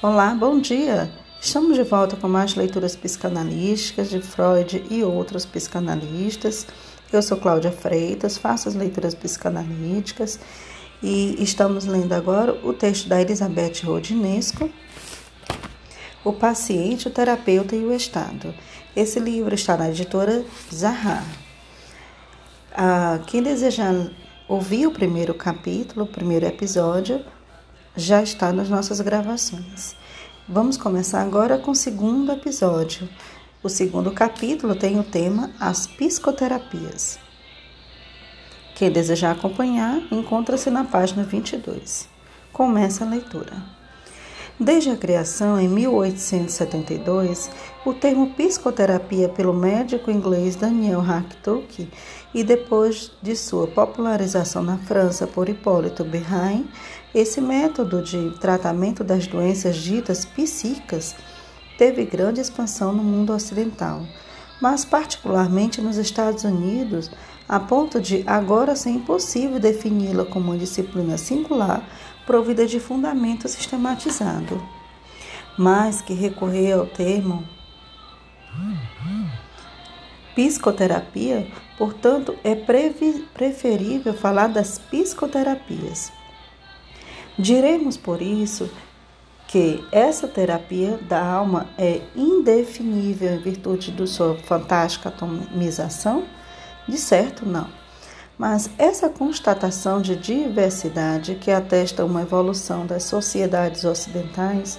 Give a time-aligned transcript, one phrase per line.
[0.00, 1.10] Olá, bom dia!
[1.40, 6.68] Estamos de volta com mais leituras psicanalísticas de Freud e outros psicanalistas.
[7.12, 10.38] Eu sou Cláudia Freitas, faço as leituras psicanalíticas
[11.02, 14.70] e estamos lendo agora o texto da Elizabeth Rodinesco,
[16.24, 18.54] O Paciente, o Terapeuta e o Estado.
[18.94, 21.26] Esse livro está na editora Zahar.
[22.72, 24.12] Ah, quem desejar
[24.46, 27.20] ouvir o primeiro capítulo, o primeiro episódio,
[27.96, 29.96] já está nas nossas gravações.
[30.48, 33.08] Vamos começar agora com o segundo episódio.
[33.62, 37.18] O segundo capítulo tem o tema As Psicoterapias.
[38.74, 42.08] Quem desejar acompanhar, encontra-se na página 22.
[42.52, 43.78] Começa a leitura.
[44.60, 47.48] Desde a criação, em 1872,
[47.86, 51.88] o termo psicoterapia pelo médico inglês Daniel Hartog
[52.34, 56.66] e depois de sua popularização na França por Hipólito Berrain,
[57.14, 61.14] esse método de tratamento das doenças ditas psíquicas
[61.78, 64.02] teve grande expansão no mundo ocidental,
[64.60, 67.10] mas particularmente nos Estados Unidos,
[67.48, 71.82] a ponto de agora ser impossível defini-la como uma disciplina singular
[72.26, 74.62] provida de fundamento sistematizado,
[75.56, 77.42] mas que recorrer ao termo
[80.34, 86.17] psicoterapia, portanto, é preferível falar das psicoterapias.
[87.38, 88.68] Diremos por isso
[89.46, 96.24] que essa terapia da alma é indefinível em virtude de sua fantástica atomização?
[96.88, 97.68] De certo, não.
[98.36, 104.78] Mas essa constatação de diversidade que atesta uma evolução das sociedades ocidentais,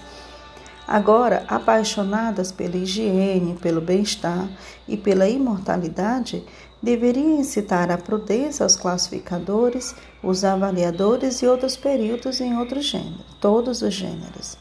[0.86, 4.50] agora apaixonadas pela higiene, pelo bem-estar
[4.88, 6.44] e pela imortalidade,
[6.82, 13.82] deveria incitar a prudência aos classificadores, os avaliadores e outros períodos em outros gêneros, todos
[13.82, 14.58] os gêneros.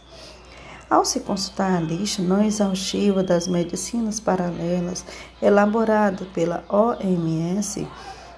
[0.91, 5.05] Ao se consultar a lista não exaustiva das medicinas paralelas
[5.41, 7.87] elaborada pela OMS,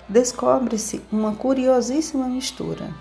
[0.09, 2.93] descobre-se uma curiosíssima mistura.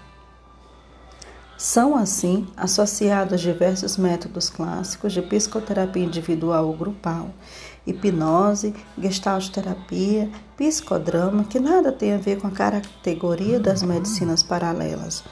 [1.57, 7.31] São, assim, associados diversos métodos clássicos de psicoterapia individual ou grupal,
[7.85, 15.23] hipnose, gestalterapia, psicodrama, que nada tem a ver com a categoria das medicinas paralelas,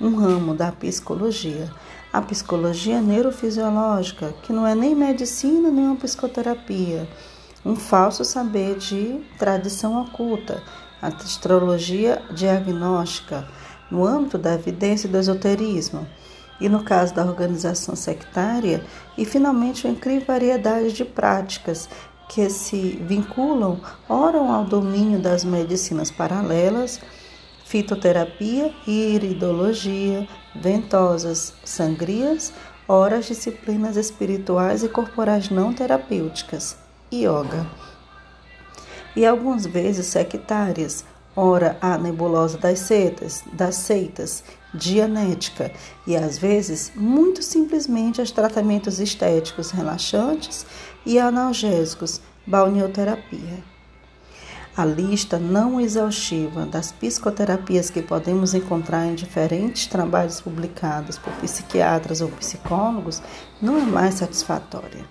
[0.00, 1.70] um ramo da psicologia,
[2.12, 7.08] a psicologia neurofisiológica, que não é nem medicina nem uma psicoterapia,
[7.64, 10.62] um falso saber de tradição oculta,
[11.00, 13.46] a astrologia diagnóstica,
[13.90, 16.06] no âmbito da evidência do esoterismo,
[16.60, 18.84] e no caso da organização sectária,
[19.18, 21.88] e finalmente uma incrível variedade de práticas
[22.28, 27.00] que se vinculam ora ao domínio das medicinas paralelas,
[27.64, 32.52] fitoterapia iridologia, ventosas, sangrias,
[32.86, 36.76] ora as disciplinas espirituais e corporais não terapêuticas,
[37.12, 37.66] yoga.
[39.16, 41.04] E algumas vezes sectárias,
[41.36, 44.44] ora a nebulosa das seitas, das seitas,
[44.74, 45.72] dianética,
[46.06, 50.66] e às vezes muito simplesmente os tratamentos estéticos relaxantes
[51.06, 53.62] e analgésicos, balneoterapia.
[54.76, 62.20] A lista não exaustiva das psicoterapias que podemos encontrar em diferentes trabalhos publicados por psiquiatras
[62.20, 63.22] ou psicólogos
[63.62, 65.04] não é mais satisfatória.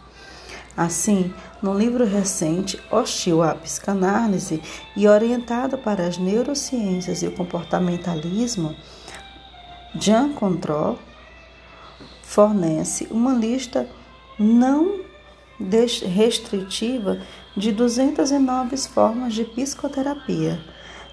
[0.75, 4.61] Assim, no livro recente Hostil à Psicanálise
[4.97, 8.75] e orientado para as neurociências e o comportamentalismo,
[9.95, 10.97] Jean Control
[12.23, 13.87] fornece uma lista
[14.39, 15.01] não
[16.15, 17.21] restritiva
[17.55, 20.59] de 209 formas de psicoterapia,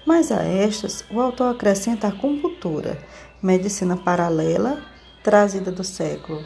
[0.05, 2.97] mas a estas o autor acrescenta a acupuntura,
[3.41, 4.81] medicina paralela
[5.23, 6.43] trazida do século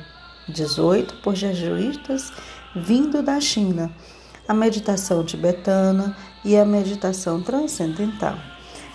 [0.54, 2.34] XVIII por jesuítas
[2.76, 3.90] vindo da China,
[4.46, 8.38] a meditação tibetana e a meditação transcendental,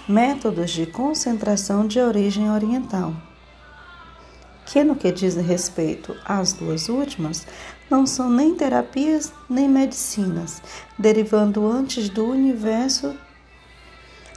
[0.06, 3.29] métodos de concentração de origem oriental.
[4.70, 7.44] Que, no que diz respeito às duas últimas,
[7.91, 10.62] não são nem terapias nem medicinas,
[10.97, 13.16] derivando antes do universo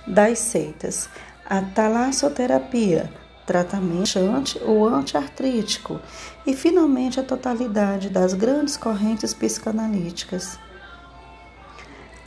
[0.08, 1.08] das seitas.
[1.46, 3.14] A talassoterapia,
[3.46, 6.00] tratamento anti ou antiartrítico
[6.48, 10.58] e, finalmente, a totalidade das grandes correntes psicanalíticas.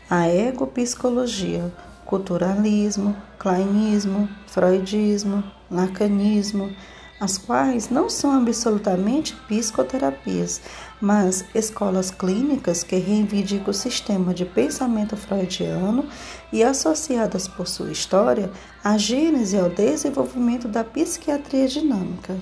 [0.08, 1.72] A egopsicologia,
[2.04, 6.70] culturalismo, kleinismo, freudismo, lacanismo,
[7.18, 10.60] as quais não são absolutamente psicoterapias,
[11.00, 16.06] mas escolas clínicas que reivindicam o sistema de pensamento freudiano
[16.52, 18.50] e associadas por sua história
[18.84, 22.36] à gênese e ao desenvolvimento da psiquiatria dinâmica.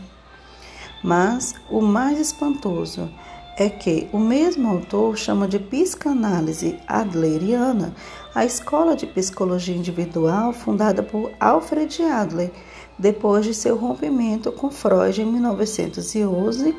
[1.03, 3.11] Mas o mais espantoso
[3.56, 7.95] é que o mesmo autor chama de psicanálise adleriana
[8.35, 12.51] a escola de psicologia individual fundada por Alfred Adler
[12.99, 16.77] depois de seu rompimento com Freud em 1911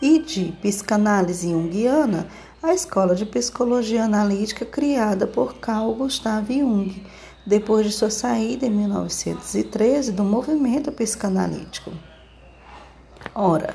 [0.00, 2.26] e de psicanálise junguiana
[2.62, 7.04] a escola de psicologia analítica criada por Carl Gustav Jung
[7.46, 11.92] depois de sua saída em 1913 do movimento psicanalítico.
[13.34, 13.74] Ora,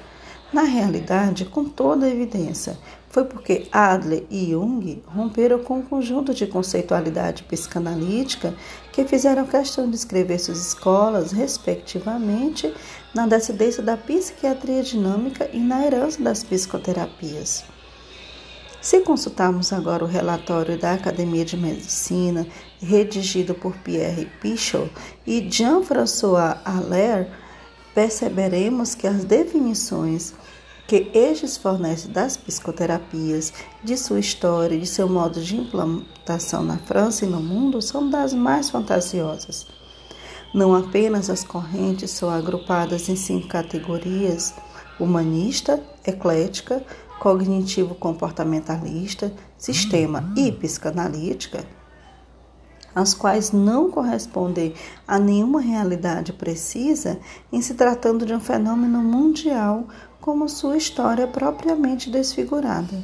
[0.53, 2.77] na realidade, com toda a evidência,
[3.09, 8.53] foi porque Adler e Jung romperam com um conjunto de conceitualidade psicanalítica
[8.91, 12.73] que fizeram questão de escrever suas escolas, respectivamente,
[13.13, 17.65] na descendência da psiquiatria dinâmica e na herança das psicoterapias.
[18.81, 22.47] Se consultarmos agora o relatório da Academia de Medicina,
[22.81, 24.89] redigido por Pierre Pichot
[25.27, 27.27] e Jean-François Allaire,
[27.93, 30.33] perceberemos que as definições
[30.87, 37.23] que estes fornecem das psicoterapias, de sua história de seu modo de implantação na França
[37.23, 39.65] e no mundo são das mais fantasiosas.
[40.53, 44.53] Não apenas as correntes são agrupadas em cinco categorias:
[44.99, 46.83] humanista, eclética,
[47.21, 51.65] cognitivo-comportamentalista, sistema e psicanalítica
[52.93, 54.73] as quais não correspondem
[55.07, 57.19] a nenhuma realidade precisa
[57.51, 59.87] em se tratando de um fenômeno mundial
[60.19, 63.03] como sua história propriamente desfigurada.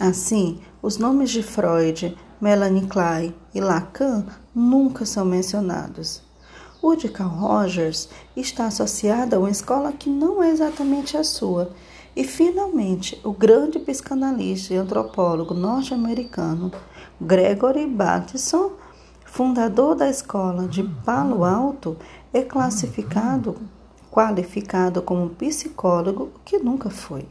[0.00, 4.24] Assim, os nomes de Freud, Melanie Klein e Lacan
[4.54, 6.22] nunca são mencionados.
[6.80, 11.72] O de Carl Rogers está associado a uma escola que não é exatamente a sua.
[12.14, 16.70] E, finalmente, o grande psicanalista e antropólogo norte-americano
[17.20, 18.72] Gregory Bateson,
[19.24, 21.96] fundador da escola de Palo Alto,
[22.32, 23.56] é classificado,
[24.08, 27.26] qualificado como psicólogo, que nunca foi.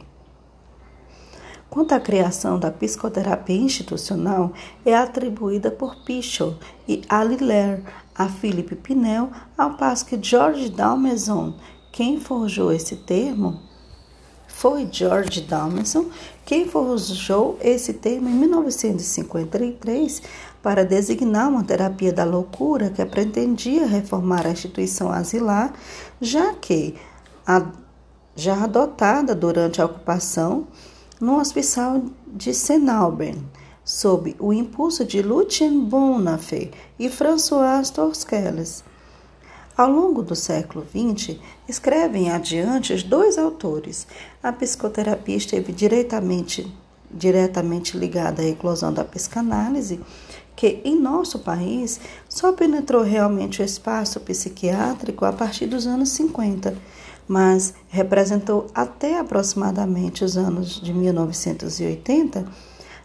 [1.70, 4.52] Quanto à criação da psicoterapia institucional,
[4.84, 7.82] é atribuída por Pichot e Aliler
[8.14, 11.54] a Philippe Pinel, ao passo que George Dalmaison,
[11.90, 13.62] quem forjou esse termo,
[14.58, 16.06] foi George Dalmason
[16.44, 20.20] quem forjou esse termo em 1953
[20.60, 25.72] para designar uma terapia da loucura que pretendia reformar a instituição asilar,
[26.20, 26.96] já que
[27.46, 27.66] a,
[28.34, 30.66] já adotada durante a ocupação
[31.20, 33.40] no hospital de Senalbern,
[33.84, 38.82] sob o impulso de Lucien Bonafé e François Torskelles.
[39.78, 41.36] Ao longo do século XX,
[41.68, 44.08] escrevem adiante dois autores.
[44.42, 46.66] A psicoterapia esteve diretamente,
[47.08, 50.00] diretamente ligada à eclosão da psicanálise,
[50.56, 56.76] que em nosso país só penetrou realmente o espaço psiquiátrico a partir dos anos 50,
[57.28, 62.44] mas representou até aproximadamente os anos de 1980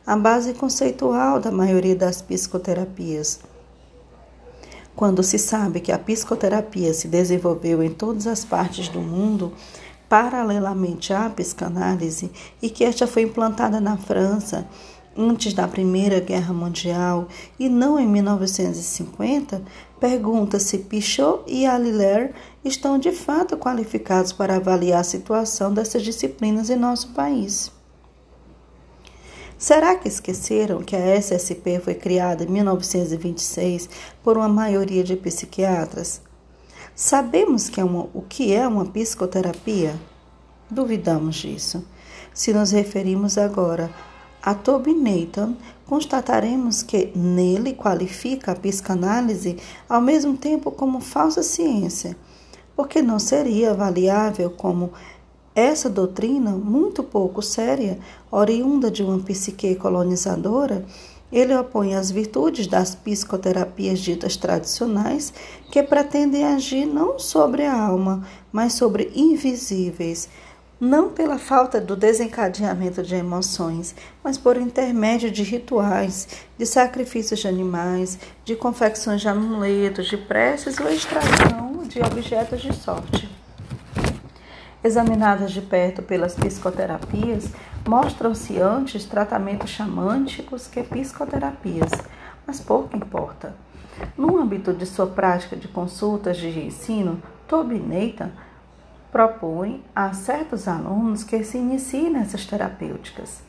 [0.08, 3.53] a base conceitual da maioria das psicoterapias
[4.96, 9.54] quando se sabe que a psicoterapia se desenvolveu em todas as partes do mundo,
[10.08, 12.32] paralelamente à psicanálise,
[12.62, 14.68] e que esta foi implantada na França
[15.18, 17.28] antes da Primeira Guerra Mundial
[17.60, 19.62] e não em 1950,
[20.00, 22.34] pergunta se Pichot e Aliler
[22.66, 27.72] estão de fato qualificados para avaliar a situação dessas disciplinas em nosso país.
[29.64, 33.90] Será que esqueceram que a SSP foi criada em 1926
[34.22, 36.20] por uma maioria de psiquiatras?
[36.94, 39.98] Sabemos que é uma, o que é uma psicoterapia?
[40.70, 41.82] Duvidamos disso.
[42.34, 43.90] Se nos referimos agora
[44.42, 45.56] a Toby Nathan,
[45.86, 49.56] constataremos que nele qualifica a psicanálise
[49.88, 52.18] ao mesmo tempo como falsa ciência,
[52.76, 54.92] porque não seria avaliável como
[55.56, 58.00] essa doutrina, muito pouco séria,
[58.32, 60.84] oriunda de uma psique colonizadora,
[61.32, 65.34] ele opõe as virtudes das psicoterapias ditas tradicionais,
[65.72, 70.30] que pretendem agir não sobre a alma, mas sobre invisíveis,
[70.80, 77.48] não pela falta do desencadeamento de emoções, mas por intermédio de rituais, de sacrifícios de
[77.48, 83.43] animais, de confecções de amuletos, de preces ou extração de objetos de sorte
[84.84, 87.50] examinadas de perto pelas psicoterapias,
[87.88, 91.92] mostram-se antes tratamentos xamânticos que psicoterapias,
[92.46, 93.56] mas pouco importa.
[94.18, 98.32] No âmbito de sua prática de consultas de ensino, Toby Nathan
[99.12, 103.44] propõe a certos alunos que se iniciem nessas terapêuticas.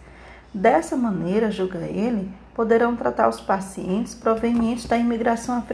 [0.52, 5.64] Dessa maneira, julga ele, poderão tratar os pacientes provenientes da imigração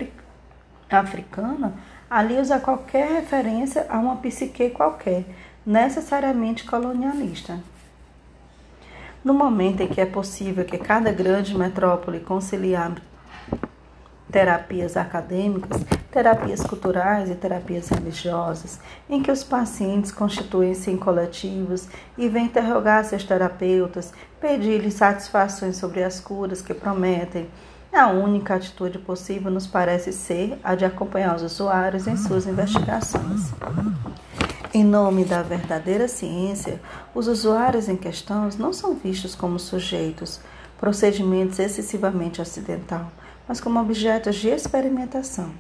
[0.88, 1.74] africana,
[2.08, 5.24] alios a qualquer referência a uma psique qualquer,
[5.66, 7.58] necessariamente colonialista.
[9.22, 12.94] No momento em que é possível que cada grande metrópole conciliar
[14.30, 22.28] terapias acadêmicas, terapias culturais e terapias religiosas, em que os pacientes constituem-se em coletivos e
[22.28, 27.48] vêm interrogar seus terapeutas, pedir-lhes satisfações sobre as curas que prometem.
[27.92, 33.52] A única atitude possível nos parece ser a de acompanhar os usuários em suas investigações.
[34.72, 36.80] Em nome da verdadeira ciência,
[37.12, 40.38] os usuários em questão não são vistos como sujeitos,
[40.78, 43.10] procedimentos excessivamente ocidental,
[43.48, 45.50] mas como objetos de experimentação.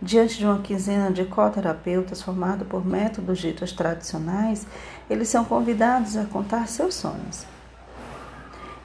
[0.00, 4.66] Diante de uma quinzena de coterapeutas formada por métodos ditos tradicionais,
[5.08, 7.46] eles são convidados a contar seus sonhos.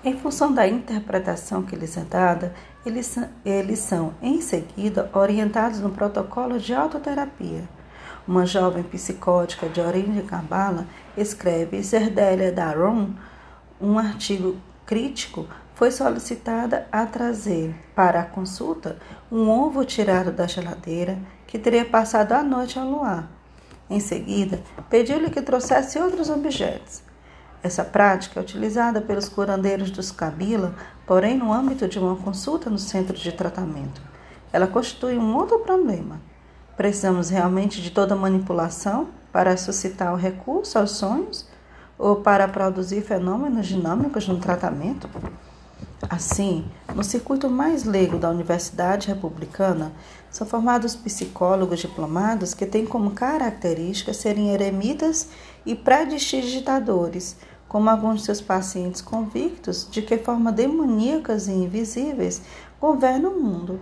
[0.05, 2.53] Em função da interpretação que lhes é dada,
[2.85, 7.78] eles, eles são, em seguida, orientados no protocolo de autoterapia.
[8.29, 10.85] Uma jovem psicótica de origem Cabala
[11.17, 13.09] escreve Zerdélia Daron
[13.81, 14.55] um artigo
[14.85, 18.99] crítico foi solicitada a trazer para a consulta
[19.31, 21.17] um ovo tirado da geladeira
[21.47, 23.27] que teria passado a noite ao luar.
[23.89, 27.01] Em seguida, pediu-lhe que trouxesse outros objetos.
[27.63, 30.75] Essa prática é utilizada pelos curandeiros dos Kabila,
[31.07, 33.99] porém no âmbito de uma consulta no centro de tratamento.
[34.53, 36.28] Ela constitui um outro problema.
[36.79, 41.45] Precisamos realmente de toda manipulação para suscitar o recurso aos sonhos
[41.97, 45.09] ou para produzir fenômenos dinâmicos no tratamento?
[46.09, 46.63] Assim,
[46.95, 49.91] no circuito mais leigo da Universidade Republicana,
[50.31, 55.27] são formados psicólogos diplomados que têm como característica serem eremitas
[55.65, 57.35] e predidigitadores,
[57.67, 62.41] como alguns de seus pacientes convictos de que forma demoníacas e invisíveis
[62.79, 63.81] governam o mundo.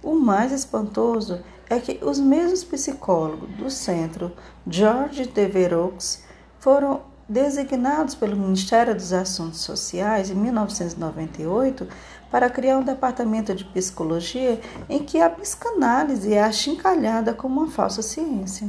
[0.00, 4.32] O mais espantoso é que os mesmos psicólogos do centro
[4.66, 6.24] George Deveroux
[6.58, 11.86] foram designados pelo Ministério dos Assuntos Sociais em 1998
[12.28, 18.02] para criar um departamento de psicologia em que a psicanálise é achincalhada como uma falsa
[18.02, 18.68] ciência.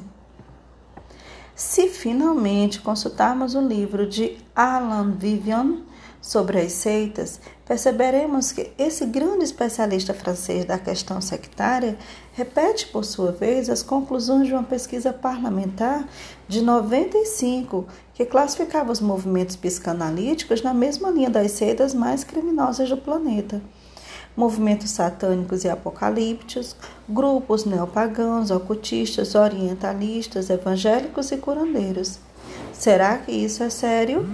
[1.55, 5.79] Se finalmente consultarmos o livro de Alan Vivian
[6.21, 11.97] sobre as seitas, perceberemos que esse grande especialista francês da questão sectária
[12.33, 16.07] repete, por sua vez, as conclusões de uma pesquisa parlamentar
[16.47, 22.97] de 95, que classificava os movimentos psicanalíticos na mesma linha das seitas mais criminosas do
[22.97, 23.59] planeta.
[24.37, 26.75] Movimentos satânicos e apocalípticos,
[27.09, 32.19] grupos neopagãos, ocultistas, orientalistas, evangélicos e curandeiros.
[32.71, 34.25] Será que isso é sério?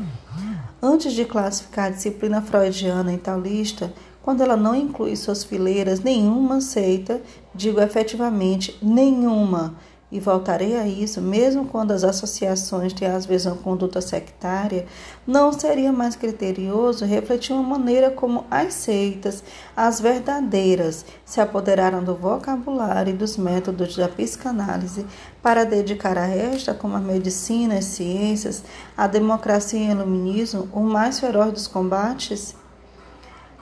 [0.81, 3.91] Antes de classificar a disciplina freudiana em tal lista,
[4.21, 7.21] quando ela não inclui suas fileiras nenhuma seita,
[7.55, 9.75] digo efetivamente nenhuma,
[10.09, 14.85] e voltarei a isso, mesmo quando as associações têm às vezes uma conduta sectária,
[15.25, 19.43] não seria mais criterioso refletir uma maneira como as seitas,
[19.75, 25.05] as verdadeiras, se apoderaram do vocabulário e dos métodos da psicanálise
[25.41, 28.63] para dedicar a esta, como a medicina, as ciências,
[28.95, 32.55] a democracia e o iluminismo, o mais feroz dos combates?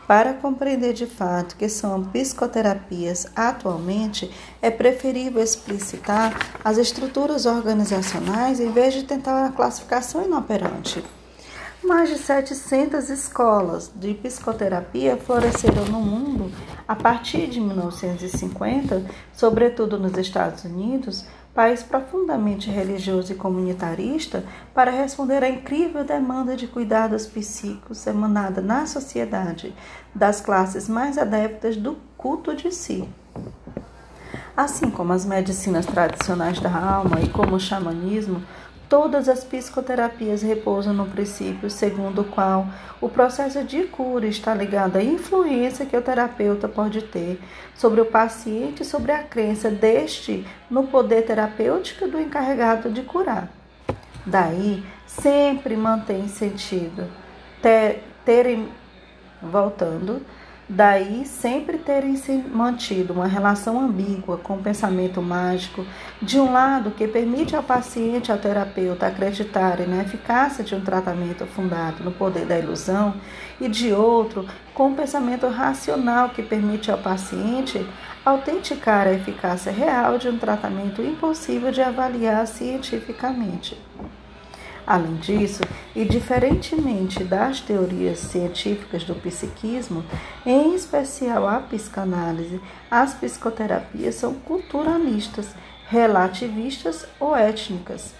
[0.07, 4.31] Para compreender de fato que são psicoterapias atualmente,
[4.62, 11.03] é preferível explicitar as estruturas organizacionais em vez de tentar a classificação inoperante.
[11.83, 16.51] Mais de 700 escolas de psicoterapia floresceram no mundo
[16.88, 24.43] a partir de 1950, sobretudo nos Estados Unidos, país profundamente religioso e comunitarista,
[24.74, 29.74] para responder à incrível demanda de cuidados psíquicos emanada na sociedade
[30.13, 33.07] das classes mais adeptas do culto de si.
[34.55, 38.43] Assim como as medicinas tradicionais da alma e como o xamanismo,
[38.88, 42.68] Todas as psicoterapias repousam no princípio segundo o qual
[43.01, 47.42] o processo de cura está ligado à influência que o terapeuta pode ter
[47.75, 53.50] sobre o paciente e sobre a crença deste no poder terapêutico do encarregado de curar.
[54.24, 57.08] Daí, sempre mantém sentido
[57.62, 58.70] ter, terem,
[59.42, 60.22] voltando,
[60.67, 65.86] Daí sempre terem se mantido uma relação ambígua com o pensamento mágico,
[66.19, 71.45] de um lado que permite ao paciente ao terapeuta acreditarem na eficácia de um tratamento
[71.45, 73.13] fundado no poder da ilusão,
[73.62, 77.86] e de outro, com o pensamento racional que permite ao paciente
[78.25, 83.77] autenticar a eficácia real de um tratamento impossível de avaliar cientificamente.
[84.88, 85.63] Além disso,
[85.96, 90.06] e diferentemente das teorias científicas do psiquismo,
[90.46, 95.48] em especial a psicanálise, as psicoterapias são culturalistas,
[95.88, 98.13] relativistas ou étnicas.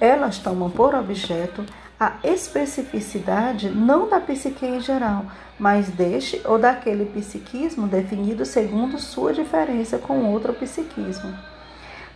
[0.00, 1.64] Elas tomam por objeto
[1.98, 5.26] a especificidade não da psique em geral,
[5.58, 11.36] mas deste ou daquele psiquismo definido segundo sua diferença com outro psiquismo.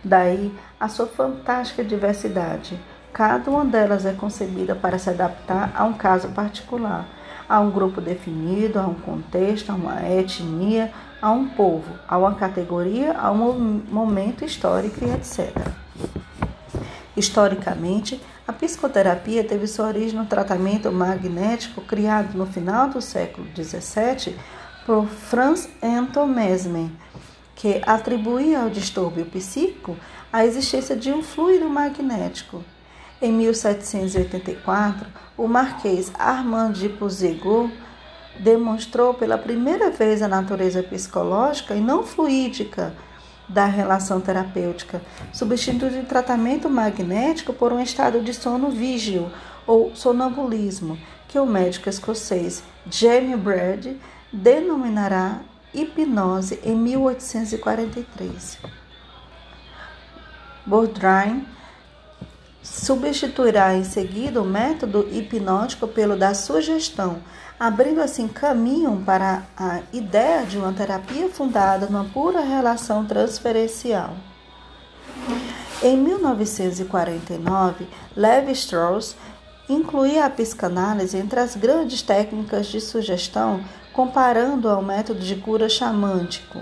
[0.03, 2.79] Daí a sua fantástica diversidade.
[3.15, 7.07] Cada uma delas é concebida para se adaptar a um caso particular,
[7.47, 10.91] a um grupo definido, a um contexto, a uma etnia,
[11.21, 15.55] a um povo, a uma categoria, a um momento histórico e etc.
[17.15, 24.35] Historicamente, a psicoterapia teve sua origem no tratamento magnético criado no final do século XVII
[24.85, 26.89] por Franz Anton Mesmer,
[27.55, 29.95] que atribuía ao distúrbio psíquico
[30.33, 32.61] a existência de um fluido magnético.
[33.21, 35.07] Em 1784,
[35.37, 37.69] o marquês Armand de Puységur
[38.39, 42.93] demonstrou pela primeira vez a natureza psicológica e não fluídica
[43.47, 49.31] da relação terapêutica, substituindo o tratamento magnético por um estado de sono vígio
[49.65, 50.97] ou sonambulismo,
[51.29, 53.95] que o médico escocês Jamie Brad
[54.31, 55.39] denominará
[55.73, 58.57] hipnose em 1843.
[60.65, 61.45] Bourdain
[62.65, 67.21] substituirá em seguida o método hipnótico pelo da sugestão,
[67.59, 74.15] abrindo assim caminho para a ideia de uma terapia fundada numa pura relação transferencial.
[75.83, 79.15] Em 1949, Levi Strauss
[79.69, 86.59] incluía a psicanálise entre as grandes técnicas de sugestão, comparando ao método de cura xamântico,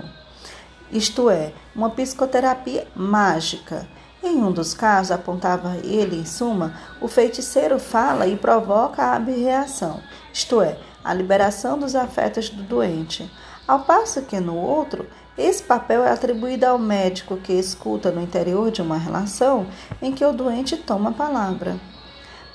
[0.92, 3.88] isto é, uma psicoterapia mágica.
[4.26, 10.00] Em um dos casos, apontava ele, em suma, o feiticeiro fala e provoca a abreação,
[10.32, 13.30] isto é, a liberação dos afetos do doente.
[13.68, 18.70] Ao passo que no outro, esse papel é atribuído ao médico que escuta no interior
[18.70, 19.66] de uma relação
[20.00, 21.78] em que o doente toma a palavra.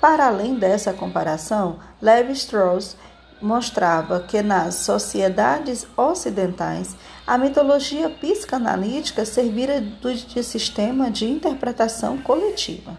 [0.01, 2.97] Para além dessa comparação, Levi Strauss
[3.39, 6.95] mostrava que nas sociedades ocidentais
[7.29, 12.97] a mitologia psicanalítica servira de sistema de interpretação coletiva.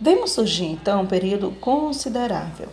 [0.00, 2.68] Vemos surgir então um período considerável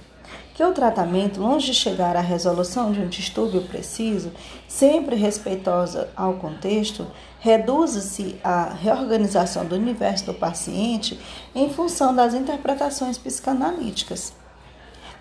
[0.55, 4.31] que o tratamento, longe de chegar à resolução de um distúrbio preciso,
[4.67, 7.05] sempre respeitosa ao contexto,
[7.39, 11.19] reduz-se à reorganização do universo do paciente
[11.53, 14.33] em função das interpretações psicanalíticas.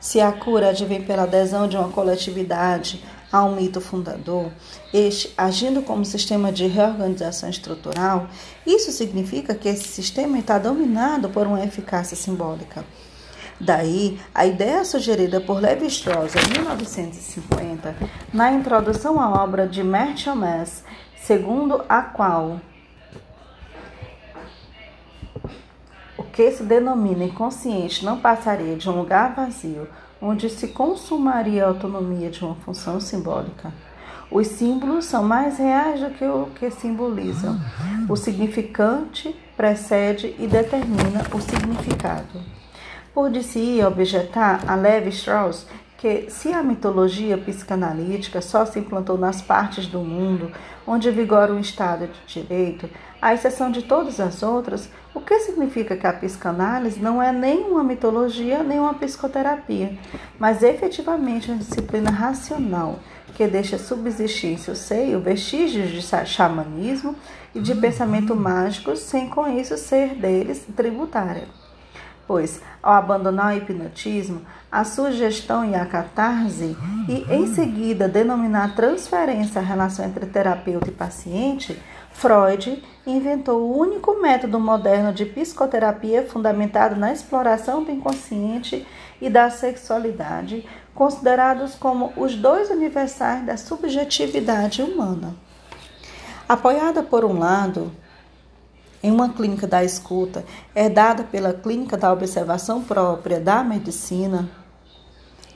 [0.00, 4.50] Se a cura advém pela adesão de uma coletividade a um mito fundador,
[4.92, 8.28] este agindo como sistema de reorganização estrutural,
[8.66, 12.84] isso significa que esse sistema está dominado por uma eficácia simbólica.
[13.60, 17.94] Daí, a ideia sugerida por Levi Strauss em 1950,
[18.32, 20.82] na introdução à obra de Mass,
[21.22, 22.58] segundo a qual
[26.16, 29.86] o que se denomina inconsciente não passaria de um lugar vazio,
[30.20, 33.72] onde se consumaria a autonomia de uma função simbólica.
[34.30, 37.58] Os símbolos são mais reais do que o que simbolizam.
[38.08, 42.40] O significante precede e determina o significado.
[43.12, 45.66] Por-se-ia objetar a Levi Strauss
[45.98, 50.50] que, se a mitologia psicanalítica só se implantou nas partes do mundo
[50.86, 52.88] onde vigora um Estado de direito,
[53.20, 57.64] à exceção de todas as outras, o que significa que a psicanálise não é nem
[57.64, 59.98] uma mitologia nem uma psicoterapia,
[60.38, 63.00] mas efetivamente uma disciplina racional
[63.34, 67.14] que deixa subsistir em seu seio vestígios de xamanismo
[67.54, 71.48] e de pensamento mágico, sem com isso ser deles tributária.
[72.26, 76.76] Pois, ao abandonar o hipnotismo, a sugestão e a catarse,
[77.08, 81.76] e em seguida denominar transferência a relação entre terapeuta e paciente,
[82.20, 88.86] Freud inventou o único método moderno de psicoterapia fundamentado na exploração do inconsciente
[89.22, 95.34] e da sexualidade, considerados como os dois universais da subjetividade humana.
[96.46, 97.90] Apoiada por um lado
[99.02, 100.44] em uma clínica da escuta,
[100.76, 104.46] herdada pela clínica da observação própria da medicina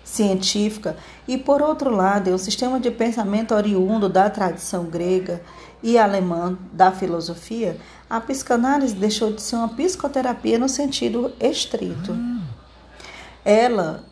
[0.02, 0.96] científica,
[1.26, 5.42] e por outro lado, em um sistema de pensamento oriundo da tradição grega
[5.84, 12.16] e alemã da filosofia, a psicanálise deixou de ser uma psicoterapia no sentido estrito.
[13.44, 14.02] Ela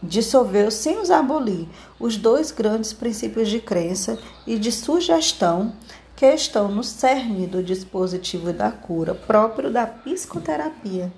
[0.00, 1.66] dissolveu, sem os abolir,
[1.98, 5.72] os dois grandes princípios de crença e de sugestão
[6.22, 11.12] que estão no cerne do dispositivo da cura próprio da psicoterapia.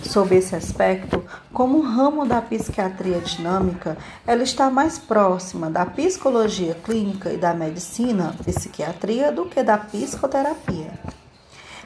[0.00, 7.32] Sob esse aspecto, como ramo da psiquiatria dinâmica, ela está mais próxima da psicologia clínica
[7.32, 10.92] e da medicina, psiquiatria, do que da psicoterapia.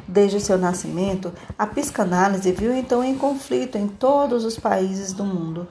[0.06, 5.66] Desde seu nascimento, a psicanálise viu então em conflito em todos os países do mundo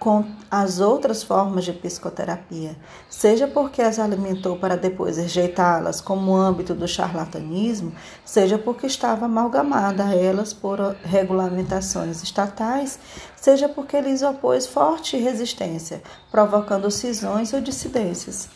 [0.00, 2.74] com as outras formas de psicoterapia,
[3.06, 7.92] seja porque as alimentou para depois rejeitá-las como âmbito do charlatanismo,
[8.24, 12.98] seja porque estava amalgamada a elas por regulamentações estatais,
[13.36, 18.48] seja porque lhes opôs forte resistência, provocando cisões ou dissidências.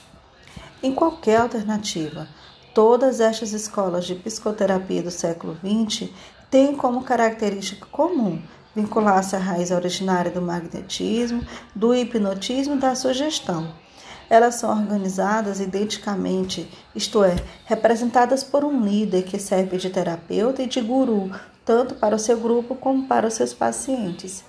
[0.82, 2.26] Em qualquer alternativa,
[2.72, 6.08] todas estas escolas de psicoterapia do século XX
[6.50, 8.40] têm como característica comum
[8.74, 11.42] vincular-se à raiz originária do magnetismo,
[11.74, 13.72] do hipnotismo e da sugestão.
[14.28, 20.66] Elas são organizadas identicamente, isto é, representadas por um líder que serve de terapeuta e
[20.66, 21.30] de guru,
[21.64, 24.44] tanto para o seu grupo como para os seus pacientes.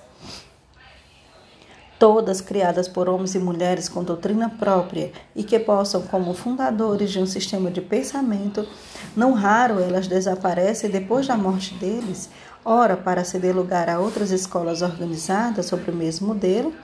[1.98, 7.18] Todas criadas por homens e mulheres com doutrina própria e que possam, como fundadores de
[7.18, 8.68] um sistema de pensamento,
[9.16, 12.28] não raro elas desaparecem depois da morte deles
[12.66, 16.74] ora para ceder lugar a outras escolas organizadas sobre o mesmo modelo,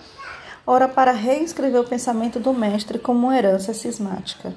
[0.64, 4.54] ora para reescrever o pensamento do mestre como uma herança cismática.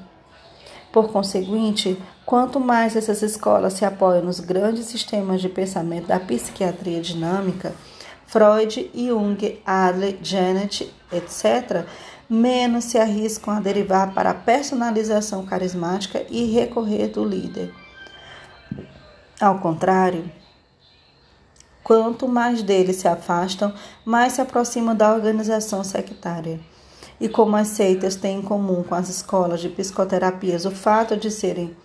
[0.93, 7.01] Por conseguinte, quanto mais essas escolas se apoiam nos grandes sistemas de pensamento da psiquiatria
[7.01, 7.73] dinâmica,
[8.27, 11.85] Freud, Jung, Adler, Janet, etc.,
[12.29, 17.73] menos se arriscam a derivar para a personalização carismática e recorrer do líder.
[19.39, 20.29] Ao contrário,
[21.85, 23.71] Quanto mais deles se afastam,
[24.03, 26.59] mais se aproximam da organização sectária.
[27.21, 31.29] E como as seitas têm em comum com as escolas de psicoterapias o fato de
[31.29, 31.77] serem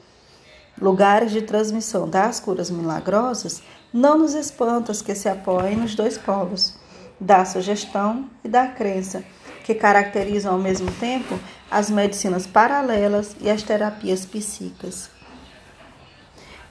[0.80, 6.78] lugares de transmissão das curas milagrosas, não nos espantas que se apoiem nos dois polos,
[7.20, 9.22] da sugestão e da crença,
[9.64, 11.38] que caracterizam ao mesmo tempo
[11.70, 15.10] as medicinas paralelas e as terapias psíquicas.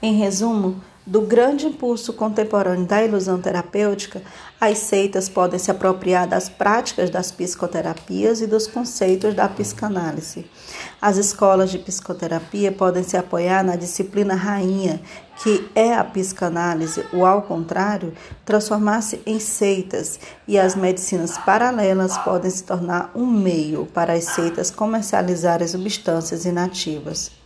[0.02, 4.22] Em resumo, do grande impulso contemporâneo da ilusão terapêutica,
[4.60, 10.44] as seitas podem se apropriar das práticas das psicoterapias e dos conceitos da psicanálise.
[11.00, 15.00] As escolas de psicoterapia podem se apoiar na disciplina rainha,
[15.42, 18.12] que é a psicanálise, ou ao contrário,
[18.44, 24.70] transformar-se em seitas, e as medicinas paralelas podem se tornar um meio para as seitas
[24.70, 27.39] comercializarem substâncias inativas.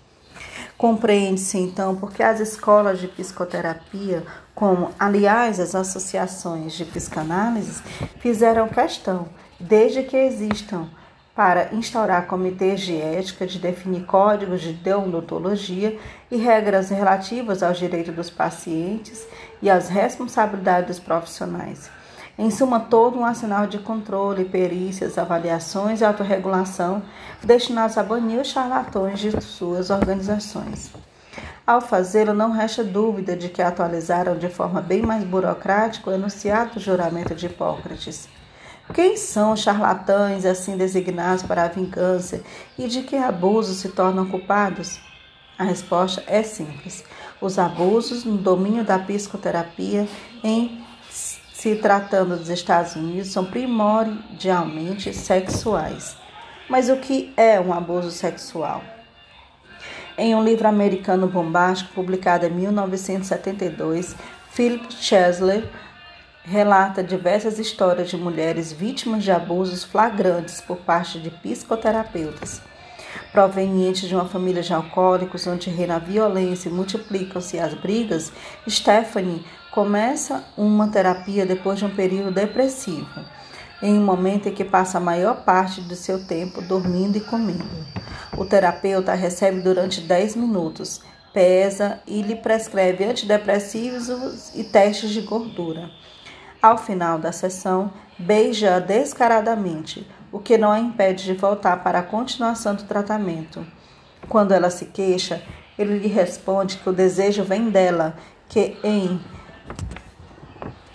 [0.77, 7.81] Compreende-se então porque as escolas de psicoterapia, como aliás as associações de psicanálise,
[8.19, 10.89] fizeram questão, desde que existam,
[11.35, 15.99] para instaurar comitês de ética, de definir códigos de deontologia
[16.31, 19.27] e regras relativas aos direitos dos pacientes
[19.61, 21.91] e às responsabilidades dos profissionais.
[22.37, 27.01] Em suma, todo um arsenal de controle, perícias, avaliações e autorregulação
[27.43, 30.91] destinados a banir os charlatões de suas organizações.
[31.67, 36.75] Ao fazê-lo, não resta dúvida de que atualizaram de forma bem mais burocrática o enunciado
[36.75, 38.29] do juramento de Hipócrates.
[38.93, 42.43] Quem são os charlatães assim designados para a vingança
[42.77, 45.01] e de que abusos se tornam culpados?
[45.59, 47.03] A resposta é simples:
[47.41, 50.07] os abusos no domínio da psicoterapia
[50.43, 50.84] em
[51.65, 56.15] se tratando dos Estados Unidos, são primordialmente sexuais.
[56.69, 58.83] Mas o que é um abuso sexual?
[60.19, 64.15] Em um livro americano bombástico publicado em 1972,
[64.53, 65.67] Philip Chesler
[66.45, 72.61] relata diversas histórias de mulheres vítimas de abusos flagrantes por parte de psicoterapeutas.
[73.33, 78.31] Provenientes de uma família de alcoólicos onde reina a violência e multiplicam-se as brigas,
[78.69, 79.43] Stephanie
[79.75, 83.09] começa uma terapia depois de um período depressivo,
[83.83, 87.85] em um momento em que passa a maior parte do seu tempo dormindo e comendo.
[88.39, 95.91] O terapeuta recebe durante 10 minutos, pesa e lhe prescreve antidepressivos e testes de gordura.
[96.63, 102.05] Ao final da sessão, beija-a descaradamente, o que não a impede de voltar para a
[102.05, 103.67] continuação do tratamento.
[104.29, 105.43] Quando ela se queixa,
[105.77, 108.17] ele lhe responde que o desejo vem dela,
[108.49, 109.21] que em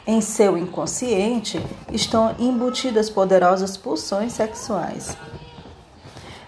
[0.10, 5.16] em seu inconsciente estão embutidas poderosas pulsões sexuais.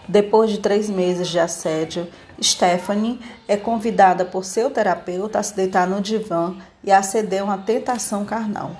[0.08, 2.08] Depois de três meses de assédio,
[2.42, 7.60] Stephanie é convidada por seu terapeuta a se deitar no divã e a ceder uma
[7.60, 8.72] tentação carnal.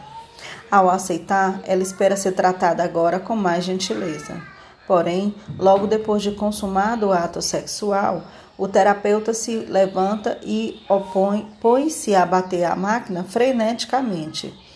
[0.72, 4.42] Ao aceitar, ela espera ser tratada agora com mais gentileza.
[4.88, 8.24] Porém, logo depois de consumado o ato sexual,
[8.58, 14.71] o terapeuta se levanta e opõe, põe-se a bater a máquina freneticamente.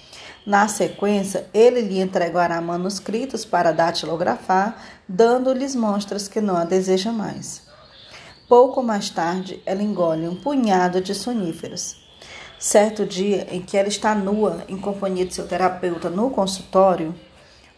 [0.46, 4.80] Na sequência, ele lhe entregará manuscritos para datilografar,
[5.10, 7.64] dando-lhes mostras que não a deseja mais.
[8.48, 11.96] Pouco mais tarde, ela engole um punhado de soníferos.
[12.60, 17.16] Certo dia em que ela está nua em companhia de seu terapeuta no consultório,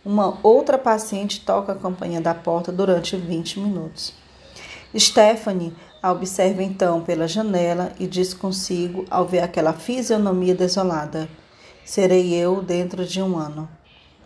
[0.03, 4.13] uma outra paciente toca a campainha da porta durante 20 minutos.
[4.97, 11.27] Stephanie a observa então pela janela e diz consigo ao ver aquela fisionomia desolada:
[11.88, 13.69] Serei eu dentro de um ano.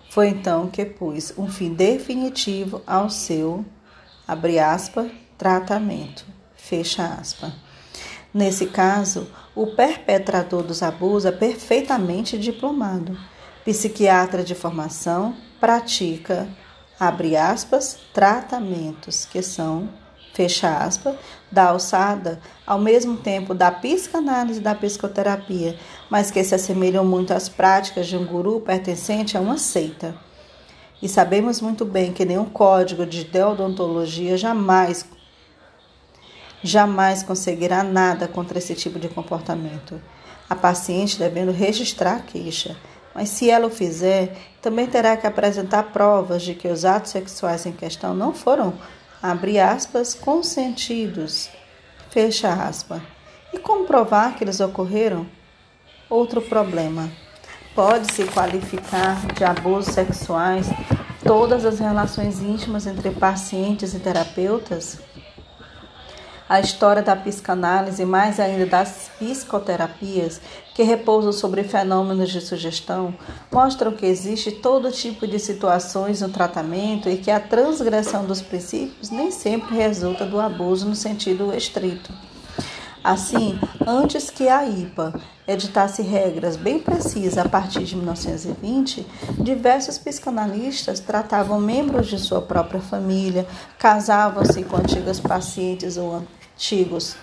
[0.10, 3.64] Foi então que pus um fim definitivo ao seu,
[4.28, 7.54] abre aspas, tratamento, fecha aspas.
[8.34, 13.16] Nesse caso, o perpetrador dos abusos é perfeitamente diplomado,
[13.64, 16.50] psiquiatra de formação, pratica,
[17.00, 19.88] abre aspas, tratamentos que são,
[20.34, 21.16] fecha aspas,
[21.52, 25.78] da alçada, ao mesmo tempo da psicanálise e da psicoterapia,
[26.12, 30.14] mas que se assemelham muito às práticas de um guru pertencente a uma seita.
[31.02, 35.06] E sabemos muito bem que nenhum código de deodontologia jamais
[36.62, 40.02] jamais conseguirá nada contra esse tipo de comportamento.
[40.50, 42.76] A paciente devendo registrar a queixa,
[43.16, 47.66] mas se ela o fizer, também terá que apresentar provas de que os atos sexuais
[47.66, 48.74] em questão não foram,
[49.24, 51.50] abre aspas, consentidos,
[52.10, 53.02] fecha aspas.
[53.54, 55.26] E comprovar que eles ocorreram?
[56.12, 57.10] Outro problema.
[57.74, 60.68] Pode-se qualificar de abusos sexuais
[61.24, 65.00] todas as relações íntimas entre pacientes e terapeutas?
[66.50, 70.42] A história da psicanálise, mais ainda das psicoterapias,
[70.76, 73.16] que repousam sobre fenômenos de sugestão,
[73.50, 79.10] mostram que existe todo tipo de situações no tratamento e que a transgressão dos princípios
[79.10, 82.12] nem sempre resulta do abuso no sentido estrito.
[83.04, 89.08] Assim, antes que a IPA editasse regras bem precisas a partir de 1920,
[89.40, 93.48] diversos psicanalistas tratavam membros de sua própria família,
[93.80, 96.24] casavam-se com antigas pacientes ou
[96.56, 97.16] antigos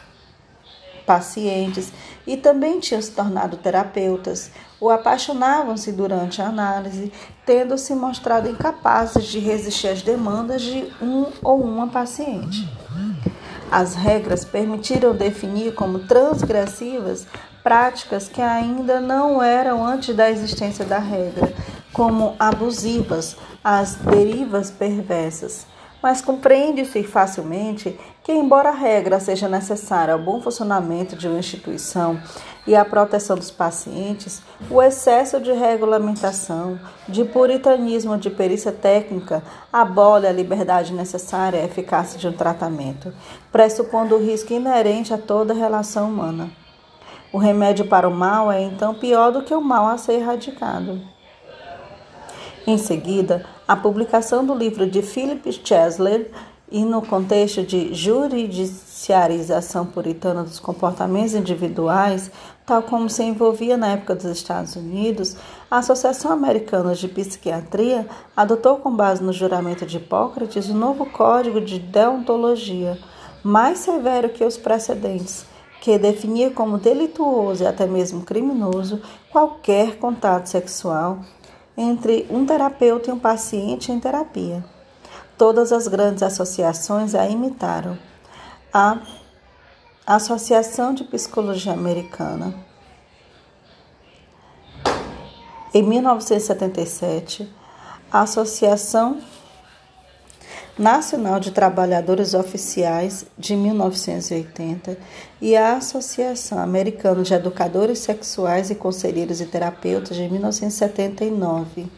[1.06, 1.92] pacientes
[2.26, 7.10] e também tinham se tornado terapeutas, ou apaixonavam-se durante a análise,
[7.46, 12.68] tendo se mostrado incapazes de resistir às demandas de um ou uma paciente.
[13.70, 17.26] As regras permitiram definir como transgressivas
[17.62, 21.52] práticas que ainda não eram antes da existência da regra,
[21.92, 25.66] como abusivas, as derivas perversas.
[26.02, 32.20] Mas compreende-se facilmente que, embora a regra seja necessária ao bom funcionamento de uma instituição
[32.66, 40.26] e à proteção dos pacientes, o excesso de regulamentação, de puritanismo de perícia técnica abole
[40.26, 43.14] a liberdade necessária à eficácia de um tratamento,
[43.50, 46.50] pressupondo o risco inerente a toda relação humana.
[47.32, 51.00] O remédio para o mal é então pior do que o mal a ser erradicado.
[52.66, 56.30] Em seguida, a publicação do livro de Philip Chesler
[56.70, 62.30] e no contexto de juridiciarização puritana dos comportamentos individuais,
[62.66, 65.36] tal como se envolvia na época dos Estados Unidos,
[65.70, 71.06] a Associação Americana de Psiquiatria adotou com base no juramento de Hipócrates o um novo
[71.06, 72.98] código de deontologia,
[73.42, 75.46] mais severo que os precedentes,
[75.80, 79.00] que definia como delituoso e até mesmo criminoso
[79.30, 81.20] qualquer contato sexual
[81.76, 84.64] entre um terapeuta e um paciente em terapia.
[85.38, 87.96] Todas as grandes associações a imitaram.
[88.74, 88.98] A
[90.04, 92.52] Associação de Psicologia Americana.
[95.72, 97.48] Em 1977,
[98.10, 99.20] a Associação
[100.76, 104.98] Nacional de Trabalhadores Oficiais de 1980
[105.40, 111.97] e a Associação Americana de Educadores Sexuais e Conselheiros e Terapeutas de 1979.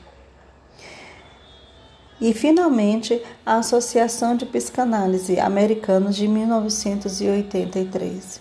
[2.20, 8.40] E, finalmente, a Associação de Psicanálise Americanos de 1983.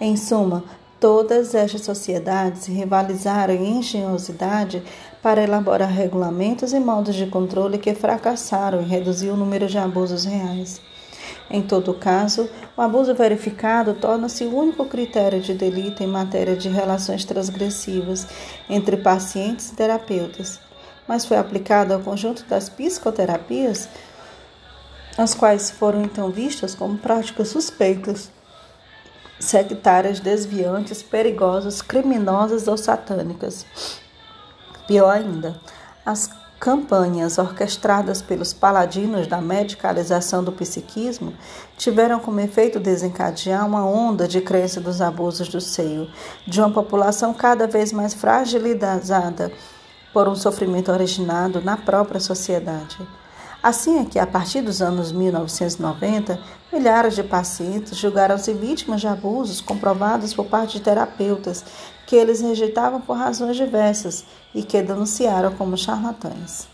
[0.00, 0.64] Em suma,
[1.02, 4.80] Todas estas sociedades rivalizaram em engenhosidade
[5.20, 10.24] para elaborar regulamentos e modos de controle que fracassaram em reduzir o número de abusos
[10.24, 10.80] reais.
[11.50, 16.68] Em todo caso, o abuso verificado torna-se o único critério de delito em matéria de
[16.68, 18.24] relações transgressivas
[18.70, 20.60] entre pacientes e terapeutas,
[21.06, 23.88] mas foi aplicado ao conjunto das psicoterapias,
[25.18, 28.30] as quais foram então vistas como práticas suspeitas
[29.38, 33.66] sectárias desviantes, perigosas, criminosas ou satânicas.
[34.86, 35.60] Pior ainda,
[36.06, 41.34] as campanhas orquestradas pelos paladinos da medicalização do psiquismo
[41.76, 46.08] tiveram como efeito desencadear uma onda de crença dos abusos do seio
[46.46, 49.50] de uma população cada vez mais fragilizada
[50.12, 52.98] por um sofrimento originado na própria sociedade.
[53.62, 56.38] Assim é que, a partir dos anos 1990,
[56.72, 61.64] milhares de pacientes julgaram-se vítimas de abusos comprovados por parte de terapeutas
[62.04, 66.66] que eles rejeitavam por razões diversas e que denunciaram como charlatães.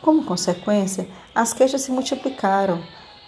[0.00, 2.80] Como consequência, as queixas se multiplicaram.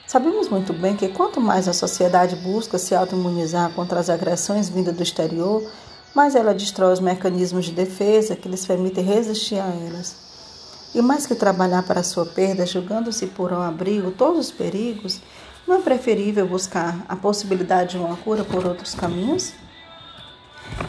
[0.07, 4.94] Sabemos muito bem que quanto mais a sociedade busca se autoimunizar contra as agressões vindas
[4.94, 5.68] do exterior,
[6.16, 10.16] mais ela destrói os mecanismos de defesa que lhes permitem resistir a elas.
[10.94, 15.20] E mais que trabalhar para sua perda, julgando-se por um abrigo todos os perigos,
[15.68, 19.52] não é preferível buscar a possibilidade de uma cura por outros caminhos?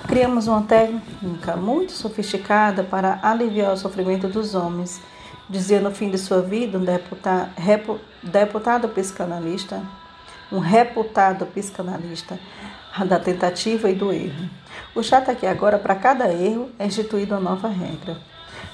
[0.08, 5.02] Criamos uma técnica muito sofisticada para aliviar o sofrimento dos homens,
[5.50, 9.84] dizia no fim de sua vida um deputado, repu, deputado psicanalista,
[10.50, 12.40] um reputado psicanalista
[13.06, 14.57] da tentativa e do erro.
[14.98, 18.18] O chato é que agora, para cada erro, é instituída uma nova regra.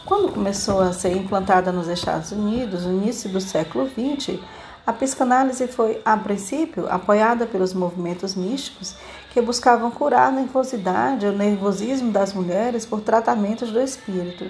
[0.06, 4.40] Quando começou a ser implantada nos Estados Unidos, no início do século XX,
[4.88, 8.96] a psicanálise foi, a princípio, apoiada pelos movimentos místicos
[9.34, 14.46] que buscavam curar a nervosidade ou nervosismo das mulheres por tratamentos do espírito.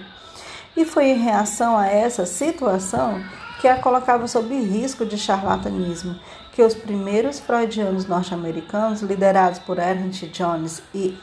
[0.77, 3.19] E foi em reação a essa situação
[3.59, 6.19] que a colocava sob risco de charlatanismo
[6.51, 11.17] que os primeiros freudianos norte-americanos, liderados por Ernest Jones e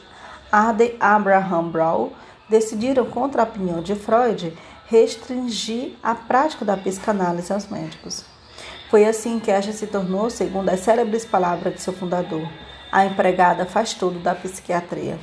[0.51, 2.09] Arden Abraham Brown,
[2.49, 8.25] decidiram, contra a opinião de Freud, restringir a prática da psicanálise aos médicos.
[8.89, 12.45] Foi assim que esta se tornou, segundo as célebres palavras de seu fundador,
[12.91, 15.17] a empregada faz tudo da psiquiatria.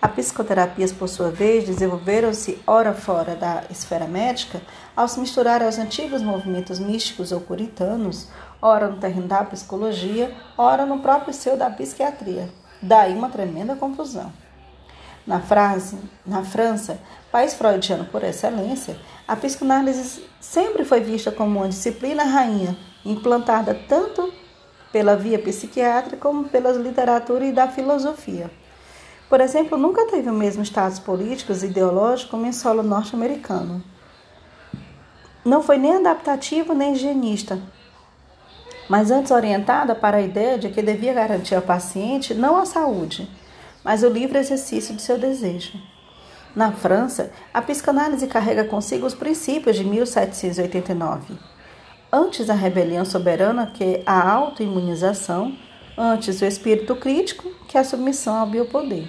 [0.00, 4.62] As psicoterapias, por sua vez, desenvolveram-se ora fora da esfera médica
[4.96, 8.28] ao se misturar aos antigos movimentos místicos ou puritanos,
[8.62, 12.48] ora no terreno da psicologia, ora no próprio seu da psiquiatria.
[12.80, 14.32] Daí uma tremenda confusão.
[15.26, 17.00] Na, frase, na França,
[17.32, 24.32] país freudiano por excelência, a psicanálise sempre foi vista como uma disciplina rainha, implantada tanto
[24.92, 28.50] pela via psiquiátrica como pela literatura e da filosofia.
[29.28, 33.82] Por exemplo, nunca teve o mesmo status político e ideológico como em solo norte-americano.
[35.44, 37.60] Não foi nem adaptativo nem higienista,
[38.88, 43.28] mas antes orientada para a ideia de que devia garantir ao paciente não a saúde,
[43.86, 45.78] mas o livre exercício de seu desejo.
[46.56, 51.34] Na França, a psicanálise carrega consigo os princípios de 1789.
[52.12, 55.56] Antes a rebelião soberana que a autoimunização,
[55.96, 59.06] antes o espírito crítico que a submissão ao biopoder.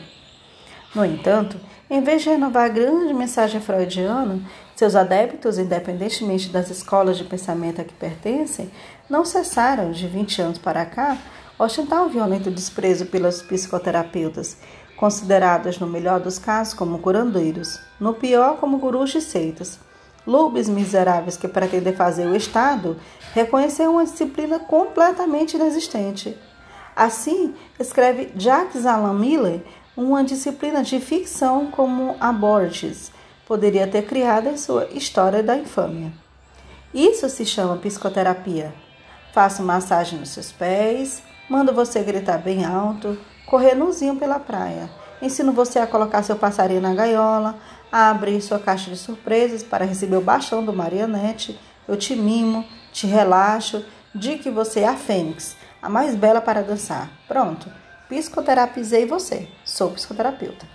[0.94, 1.60] No entanto,
[1.90, 4.42] em vez de renovar a grande mensagem freudiana,
[4.76, 8.70] seus adeptos, independentemente das escolas de pensamento a que pertencem,
[9.10, 11.18] não cessaram, de 20 anos para cá,
[11.58, 14.58] ostentar um violento desprezo pelos psicoterapeutas,
[14.96, 19.80] considerados no melhor dos casos como curandeiros, no pior como gurus de seitas.
[20.26, 22.98] Lubes miseráveis que pretendem fazer o Estado
[23.34, 26.38] reconhecer uma disciplina completamente inexistente.
[26.96, 29.62] Assim, escreve Jacques Alan Miller,
[29.96, 33.12] uma disciplina de ficção como a Borges
[33.48, 36.12] poderia ter criado em sua História da Infâmia.
[36.93, 38.74] Isso se chama psicoterapia.
[39.34, 44.90] Faço massagem nos seus pés, Mando você gritar bem alto, correr nuzinho pela praia.
[45.22, 47.56] Ensino você a colocar seu passarinho na gaiola,
[47.90, 51.58] a abrir sua caixa de surpresas para receber o baixão do marionete.
[51.88, 56.62] Eu te mimo, te relaxo, digo que você é a fênix, a mais bela para
[56.62, 57.10] dançar.
[57.30, 57.72] Pronto,
[58.10, 59.48] psicoterapizei você.
[59.64, 60.68] Sou psicoterapeuta.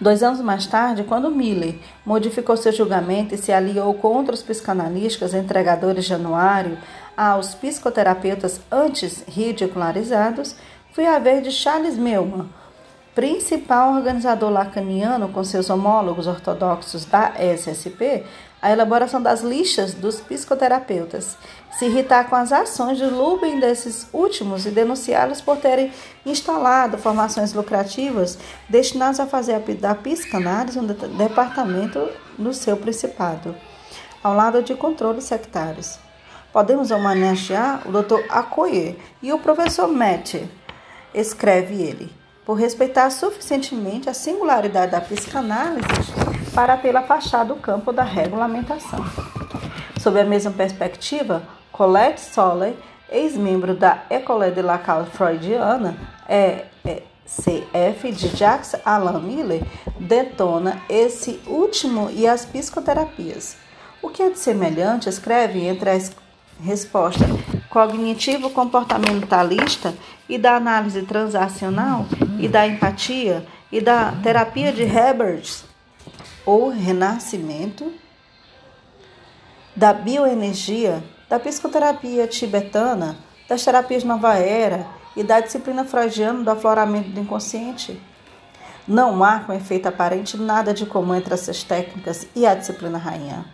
[0.00, 5.34] Dois anos mais tarde, quando Miller modificou seu julgamento e se aliou contra os psicanalistas
[5.34, 6.78] entregadores de anuário
[7.20, 10.56] aos psicoterapeutas antes ridicularizados,
[10.94, 12.48] foi a vez de Charles Melman,
[13.14, 18.24] principal organizador lacaniano com seus homólogos ortodoxos da SSP,
[18.62, 21.36] a elaboração das listas dos psicoterapeutas,
[21.78, 25.92] se irritar com as ações de Lubin desses últimos e denunciá-los por terem
[26.24, 33.54] instalado formações lucrativas destinadas a fazer da psicanálise um departamento no seu principado,
[34.24, 35.98] ao lado de controles sectários.
[36.52, 38.24] Podemos homenagear o Dr.
[38.28, 40.34] Akoye e o professor Matt,
[41.14, 42.12] escreve ele,
[42.44, 45.86] por respeitar suficientemente a singularidade da psicanálise
[46.52, 49.04] para tê-la afastado do campo da regulamentação.
[50.00, 52.74] Sob a mesma perspectiva, Colette Soller,
[53.08, 55.96] ex-membro da École de la Cause Freudiana,
[56.28, 59.62] é, é CF de Jacques Alan Miller,
[60.00, 63.56] detona esse último e as psicoterapias.
[64.02, 66.10] O que é de semelhante, escreve entre as
[66.62, 67.24] resposta
[67.68, 69.94] cognitivo-comportamentalista
[70.28, 72.06] e da análise transacional
[72.38, 75.64] e da empatia e da terapia de Herbert
[76.44, 77.92] ou renascimento
[79.74, 83.16] da bioenergia, da psicoterapia tibetana,
[83.48, 84.86] das terapias nova era
[85.16, 88.00] e da disciplina freudiana do afloramento do inconsciente.
[88.86, 93.44] Não há, com efeito aparente, nada de comum entre essas técnicas e a disciplina rainha.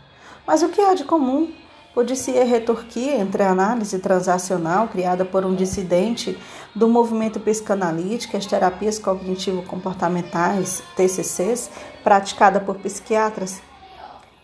[0.46, 1.52] Mas o que há de comum?
[1.96, 6.38] Pode-se retorquir entre a análise transacional criada por um dissidente
[6.74, 11.70] do movimento psicanalítico e as terapias cognitivo-comportamentais, TCCs,
[12.04, 13.62] praticada por psiquiatras.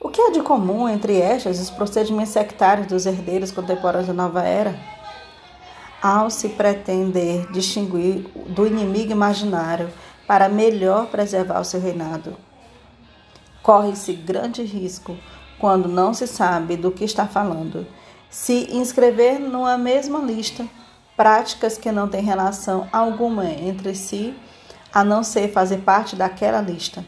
[0.00, 4.42] O que há de comum entre estas os procedimentos sectários dos herdeiros contemporâneos da nova
[4.42, 4.74] era?
[6.00, 9.90] Ao se pretender distinguir do inimigo imaginário
[10.26, 12.34] para melhor preservar o seu reinado,
[13.62, 15.14] corre-se grande risco
[15.62, 17.86] quando não se sabe do que está falando,
[18.28, 20.66] se inscrever numa mesma lista
[21.16, 24.34] práticas que não têm relação alguma entre si,
[24.92, 27.06] a não ser fazer parte daquela lista.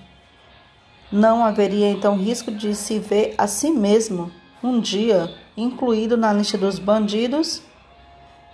[1.10, 4.30] Não haveria então risco de se ver a si mesmo
[4.62, 7.60] um dia incluído na lista dos bandidos?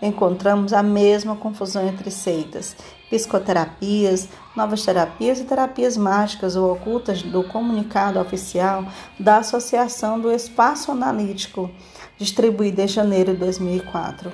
[0.01, 2.75] Encontramos a mesma confusão entre seitas,
[3.11, 8.85] psicoterapias, novas terapias e terapias mágicas ou ocultas do comunicado oficial
[9.19, 11.71] da Associação do Espaço Analítico,
[12.17, 14.33] distribuído em janeiro de 2004.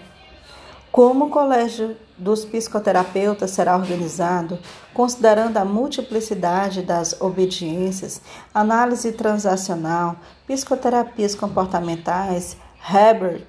[0.93, 4.59] Como o Colégio dos Psicoterapeutas será organizado,
[4.95, 8.23] considerando a multiplicidade das obediências,
[8.55, 10.17] análise transacional,
[10.47, 12.57] psicoterapias comportamentais,
[12.91, 13.43] Herbert,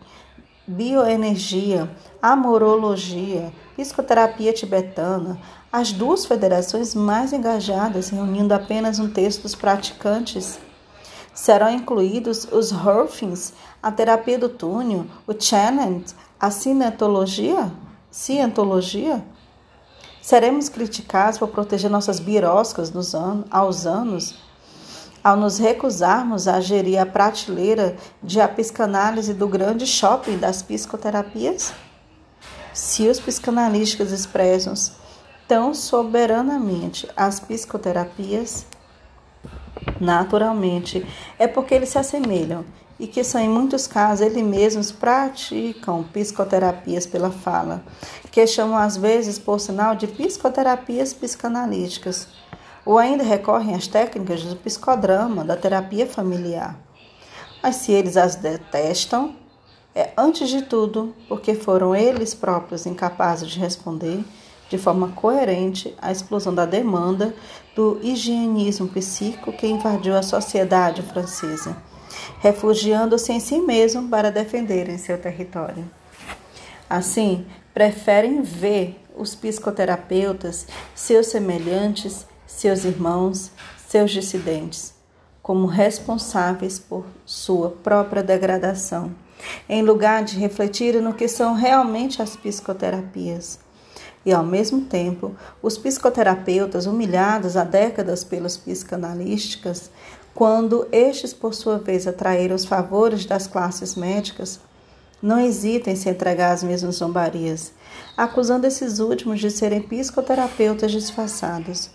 [0.67, 1.89] bioenergia,
[2.22, 5.39] amorologia, psicoterapia tibetana,
[5.72, 10.59] as duas federações mais engajadas, reunindo apenas um terço dos praticantes.
[11.34, 16.01] Serão incluídos os Hurfings, a terapia do túnel, o Channel,
[16.39, 17.72] a cientologia?
[18.09, 19.24] Cientologia?
[20.22, 24.36] Seremos criticados por proteger nossas biroscas nos anos, aos anos,
[25.24, 31.72] ao nos recusarmos a gerir a prateleira de a psicanálise do grande shopping das psicoterapias?
[32.78, 34.75] Se os psicanalistas expressam
[35.47, 38.67] tão soberanamente as psicoterapias,
[39.99, 41.03] naturalmente
[41.39, 42.63] é porque eles se assemelham
[42.99, 47.84] e que são, em muitos casos, eles mesmos praticam psicoterapias pela fala,
[48.32, 52.28] que chamam às vezes, por sinal, de psicoterapias psicanalíticas,
[52.86, 56.78] ou ainda recorrem às técnicas do psicodrama, da terapia familiar.
[57.63, 59.36] Mas se eles as detestam,
[59.98, 64.24] é antes de tudo porque foram eles próprios incapazes de responder
[64.70, 67.34] de forma coerente à explosão da demanda
[67.76, 71.76] do higienismo psíquico que invadiu a sociedade francesa
[72.39, 75.89] refugiando-se em si mesmo para defenderem seu território.
[76.89, 83.52] Assim, preferem ver os psicoterapeutas, seus semelhantes, seus irmãos,
[83.88, 84.93] seus dissidentes,
[85.41, 89.12] como responsáveis por sua própria degradação,
[89.68, 93.60] em lugar de refletir no que são realmente as psicoterapias.
[94.26, 99.90] E, ao mesmo tempo, os psicoterapeutas, humilhados há décadas pelos psicanalísticas,
[100.34, 104.60] quando estes, por sua vez, atraíram os favores das classes médicas,
[105.22, 107.74] não hesitem em se entregar às mesmas zombarias,
[108.16, 111.90] acusando esses últimos de serem psicoterapeutas disfarçados.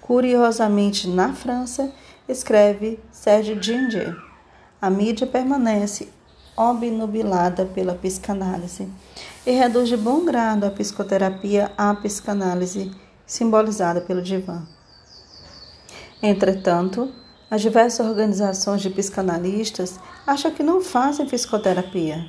[0.00, 1.92] Curiosamente, na França,
[2.28, 4.16] escreve Serge Ginger,
[4.80, 6.08] a mídia permanece
[6.56, 8.88] obnubilada pela psicanálise
[9.46, 12.90] e reduz de bom grado a psicoterapia à psicanálise,
[13.26, 14.62] simbolizada pelo divã.
[16.22, 17.12] Entretanto,
[17.50, 22.26] as diversas organizações de psicanalistas acham que não fazem psicoterapia.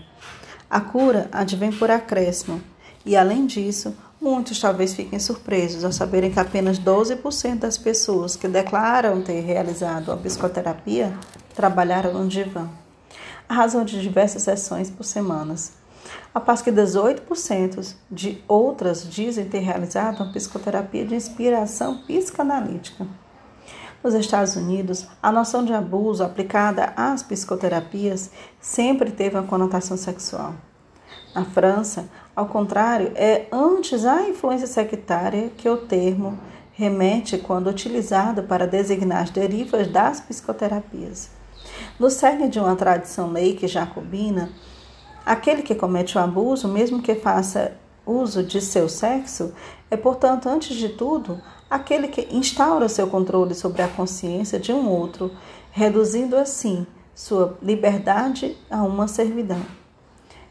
[0.70, 2.62] A cura advém por acréscimo,
[3.06, 8.48] e além disso, muitos talvez fiquem surpresos ao saberem que apenas 12% das pessoas que
[8.48, 11.18] declaram ter realizado a psicoterapia
[11.56, 12.70] trabalharam no divã,
[13.48, 15.74] a razão de diversas sessões por semanas.
[16.34, 23.08] A paz que 18% de outras dizem ter realizado uma psicoterapia de inspiração psicanalítica.
[24.04, 28.30] Nos Estados Unidos, a noção de abuso aplicada às psicoterapias
[28.62, 30.54] sempre teve uma conotação sexual.
[31.34, 36.38] Na França, ao contrário, é antes a influência sectária que o termo
[36.74, 41.37] remete quando utilizado para designar as derivas das psicoterapias.
[42.00, 44.50] No cerne de uma tradição laica jacobina,
[45.26, 47.76] aquele que comete o abuso, mesmo que faça
[48.06, 49.52] uso de seu sexo,
[49.90, 54.88] é, portanto, antes de tudo, aquele que instaura seu controle sobre a consciência de um
[54.88, 55.32] outro,
[55.72, 56.86] reduzindo assim
[57.16, 59.66] sua liberdade a uma servidão.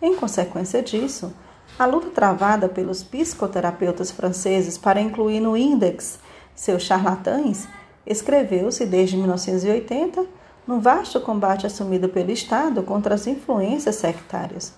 [0.03, 1.33] Em consequência disso,
[1.79, 6.19] a luta travada pelos psicoterapeutas franceses para incluir no índex
[6.55, 7.69] seus charlatães
[8.07, 10.27] escreveu-se desde 1980
[10.67, 14.75] no vasto combate assumido pelo Estado contra as influências sectárias.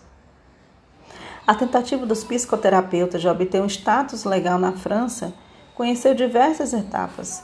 [1.46, 5.32] A tentativa dos psicoterapeutas de obter um status legal na França
[5.74, 7.42] conheceu diversas etapas.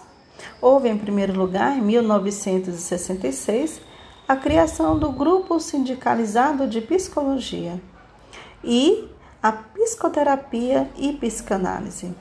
[0.61, 3.81] Houve, em primeiro lugar, em 1966,
[4.29, 7.81] a criação do Grupo Sindicalizado de Psicologia
[8.63, 9.09] e
[9.43, 12.15] a Psicoterapia e Psicanálise.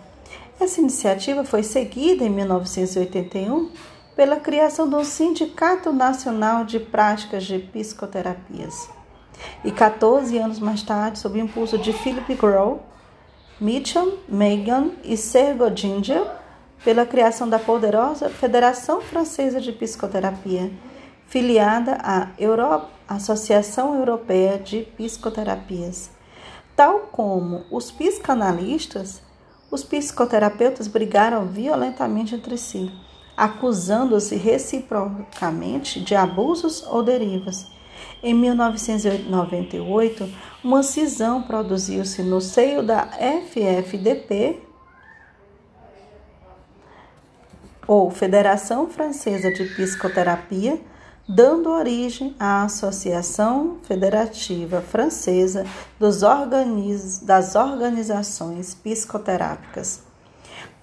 [0.60, 3.72] Essa iniciativa foi seguida em 1981
[4.16, 8.90] pela criação do Sindicato Nacional de Práticas de Psicoterapias.
[9.64, 12.84] E 14 anos mais tarde, sob o impulso de Philip Grohl,
[13.60, 16.26] Mitchell, Megan e Sergo Ginger,
[16.84, 20.72] pela criação da poderosa Federação Francesa de Psicoterapia,
[21.28, 22.28] filiada à
[23.08, 26.12] Associação Europeia de Psicoterapias.
[26.76, 29.22] Tal como os psicanalistas,
[29.72, 32.92] os psicoterapeutas brigaram violentamente entre si,
[33.36, 37.68] acusando-se reciprocamente de abusos ou derivas.
[38.22, 40.30] Em 1998,
[40.64, 44.62] uma cisão produziu-se no seio da FFDP,
[47.86, 50.80] ou Federação Francesa de Psicoterapia,
[51.28, 55.66] dando origem à Associação Federativa Francesa
[56.00, 57.20] Organiz...
[57.20, 60.02] das Organizações Psicoterápicas.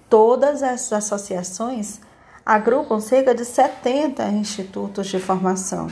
[0.09, 2.01] Todas essas associações
[2.51, 5.87] agrupam cerca de 70 institutos de formação,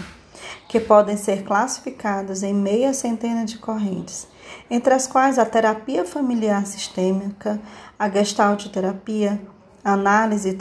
[0.68, 4.28] que podem ser classificados em meia centena de correntes,
[4.70, 7.62] entre as quais a terapia familiar sistêmica,
[7.97, 9.39] a gestalt terapia,
[9.82, 10.53] análise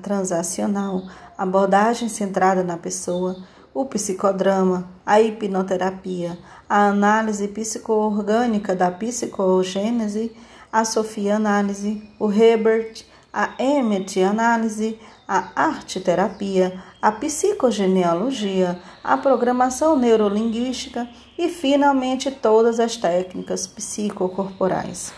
[0.00, 1.02] transacional,
[1.36, 3.36] abordagem centrada na pessoa,
[3.74, 6.38] o psicodrama, a hipnoterapia,
[6.68, 10.30] a análise psicoorgânica da psicogênese,
[10.72, 14.98] a Sofia análise, o Hebert, a Emmet análise,
[15.32, 21.08] a arte-terapia, a psicogenealogia, a programação neurolinguística
[21.38, 25.12] e, finalmente, todas as técnicas psicocorporais.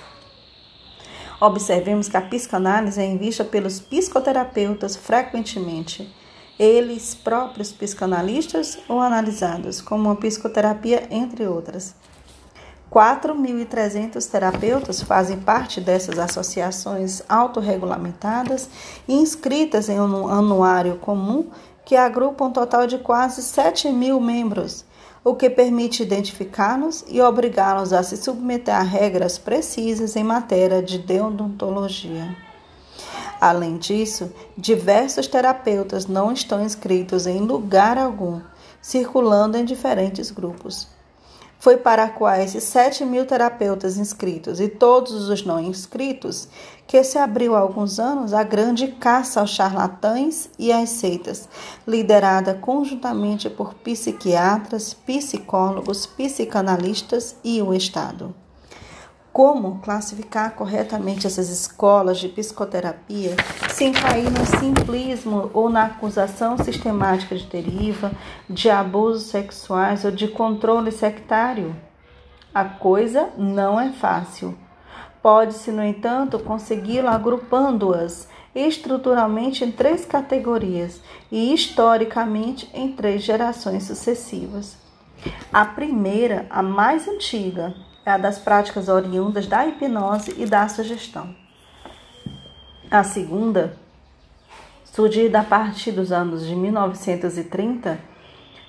[1.40, 6.14] Observemos que a psicanálise é vista pelos psicoterapeutas frequentemente,
[6.58, 11.94] eles próprios psicanalistas ou analisados, como a psicoterapia, entre outras.
[12.92, 18.68] 4.300 terapeutas fazem parte dessas associações autorregulamentadas
[19.08, 21.46] e inscritas em um anuário comum
[21.86, 24.84] que agrupa um total de quase 7 mil membros
[25.24, 30.98] o que permite identificá-los e obrigá-los a se submeter a regras precisas em matéria de
[30.98, 32.36] deontologia.
[33.40, 38.40] Além disso, diversos terapeutas não estão inscritos em lugar algum,
[38.82, 40.88] circulando em diferentes grupos
[41.62, 46.48] foi para quais 7 mil terapeutas inscritos e todos os não inscritos
[46.88, 51.48] que se abriu há alguns anos a grande caça aos charlatães e às seitas,
[51.86, 58.34] liderada conjuntamente por psiquiatras, psicólogos, psicanalistas e o Estado.
[59.32, 63.34] Como classificar corretamente essas escolas de psicoterapia
[63.70, 68.12] sem cair no simplismo ou na acusação sistemática de deriva,
[68.46, 71.74] de abusos sexuais ou de controle sectário?
[72.54, 74.54] A coisa não é fácil.
[75.22, 84.76] Pode-se, no entanto, consegui-lo agrupando-as estruturalmente em três categorias e historicamente em três gerações sucessivas.
[85.50, 87.74] A primeira, a mais antiga,
[88.04, 91.34] das práticas oriundas da hipnose e da sugestão.
[92.90, 93.76] A segunda,
[94.84, 97.98] surgida a partir dos anos de 1930,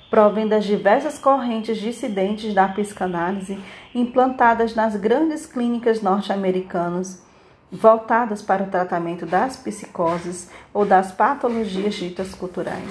[0.08, 3.58] provém das diversas correntes dissidentes da psicanálise
[3.94, 7.22] implantadas nas grandes clínicas norte-americanas,
[7.70, 12.88] voltadas para o tratamento das psicoses ou das patologias ditas culturais.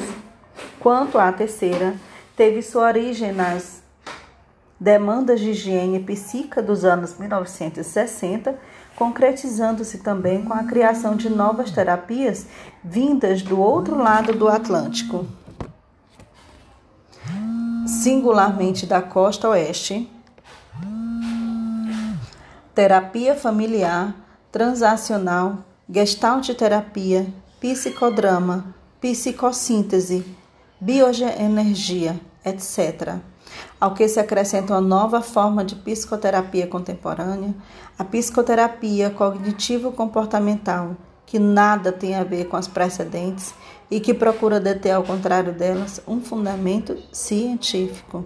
[0.79, 1.95] Quanto à terceira,
[2.35, 3.82] teve sua origem nas
[4.79, 8.57] demandas de higiene psíquica dos anos 1960,
[8.95, 12.45] concretizando-se também com a criação de novas terapias
[12.83, 15.25] vindas do outro lado do Atlântico,
[17.87, 20.09] singularmente da costa oeste.
[22.75, 24.15] Terapia familiar,
[24.51, 25.59] transacional,
[25.89, 27.27] gestalt terapia,
[27.59, 30.25] psicodrama, psicossíntese,
[30.81, 33.32] bioenergia, etc
[33.83, 37.53] ao que se acrescenta uma nova forma de psicoterapia contemporânea,
[37.99, 43.53] a psicoterapia cognitivo-comportamental, que nada tem a ver com as precedentes
[43.91, 48.23] e que procura deter, ao contrário delas, um fundamento científico.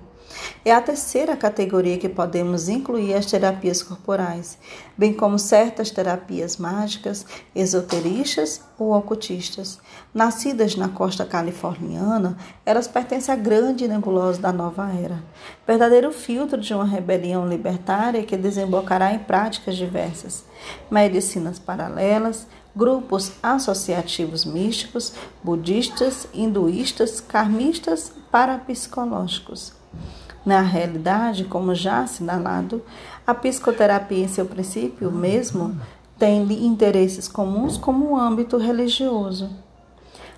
[0.63, 4.57] É a terceira categoria que podemos incluir as terapias corporais,
[4.97, 7.25] bem como certas terapias mágicas,
[7.55, 9.79] esoteristas ou ocultistas.
[10.13, 15.23] Nascidas na costa californiana, elas pertencem à grande nebulosa da nova era,
[15.65, 20.43] verdadeiro filtro de uma rebelião libertária que desembocará em práticas diversas,
[20.91, 25.13] medicinas paralelas, grupos associativos místicos,
[25.43, 29.73] budistas, hinduístas, karmistas, parapsicológicos.
[30.45, 32.81] Na realidade, como já assinalado,
[33.25, 35.79] a psicoterapia em seu princípio mesmo
[36.17, 39.49] tem interesses comuns como o âmbito religioso.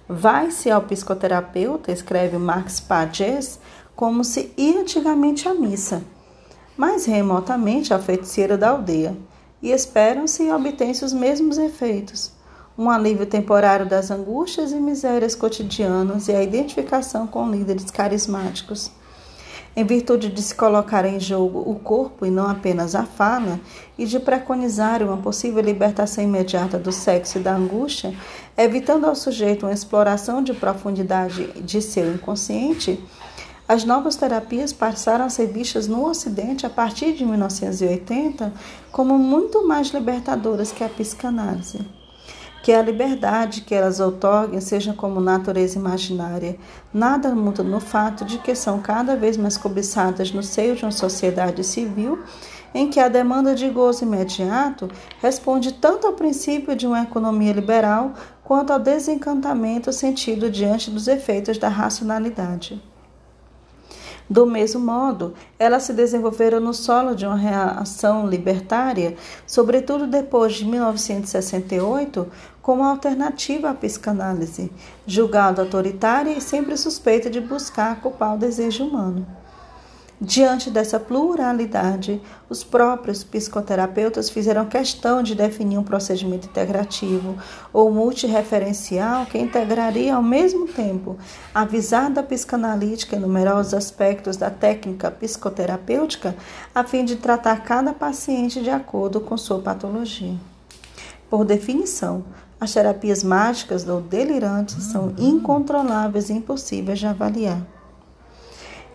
[0.08, 3.60] Vai-se ao psicoterapeuta, escreve Max Pages,
[3.96, 6.02] como se ia antigamente à missa,
[6.76, 9.16] mais remotamente ao feiticeiro da aldeia
[9.62, 12.32] e esperam-se e obtêm-se os mesmos efeitos.
[12.78, 18.90] Um alívio temporário das angústias e misérias cotidianas e a identificação com líderes carismáticos.
[19.76, 23.60] Em virtude de se colocar em jogo o corpo e não apenas a fala,
[23.98, 28.14] e de preconizar uma possível libertação imediata do sexo e da angústia,
[28.58, 33.00] evitando ao sujeito uma exploração de profundidade de seu inconsciente,
[33.68, 38.52] as novas terapias passaram a ser vistas no Ocidente a partir de 1980
[38.92, 41.99] como muito mais libertadoras que a psicanálise.
[42.62, 46.58] Que a liberdade que elas outorguem seja como natureza imaginária,
[46.94, 50.92] nada muda no fato de que são cada vez mais cobiçadas no seio de uma
[50.92, 52.20] sociedade civil
[52.74, 54.90] em que a demanda de gozo imediato
[55.22, 61.58] responde tanto ao princípio de uma economia liberal quanto ao desencantamento sentido diante dos efeitos
[61.58, 62.82] da racionalidade.
[64.30, 69.16] Do mesmo modo, elas se desenvolveram no solo de uma reação libertária,
[69.48, 72.28] sobretudo depois de 1968,
[72.62, 74.72] como alternativa à psicanálise,
[75.08, 79.39] julgada autoritária e sempre suspeita de buscar culpar o desejo humano.
[80.22, 87.38] Diante dessa pluralidade, os próprios psicoterapeutas fizeram questão de definir um procedimento integrativo
[87.72, 91.18] ou multireferencial que integraria ao mesmo tempo
[91.56, 96.36] a visada psicanalítica e numerosos aspectos da técnica psicoterapêutica,
[96.76, 100.36] a fim de tratar cada paciente de acordo com sua patologia.
[101.30, 102.26] Por definição,
[102.60, 107.79] as terapias mágicas ou delirantes são incontroláveis e impossíveis de avaliar.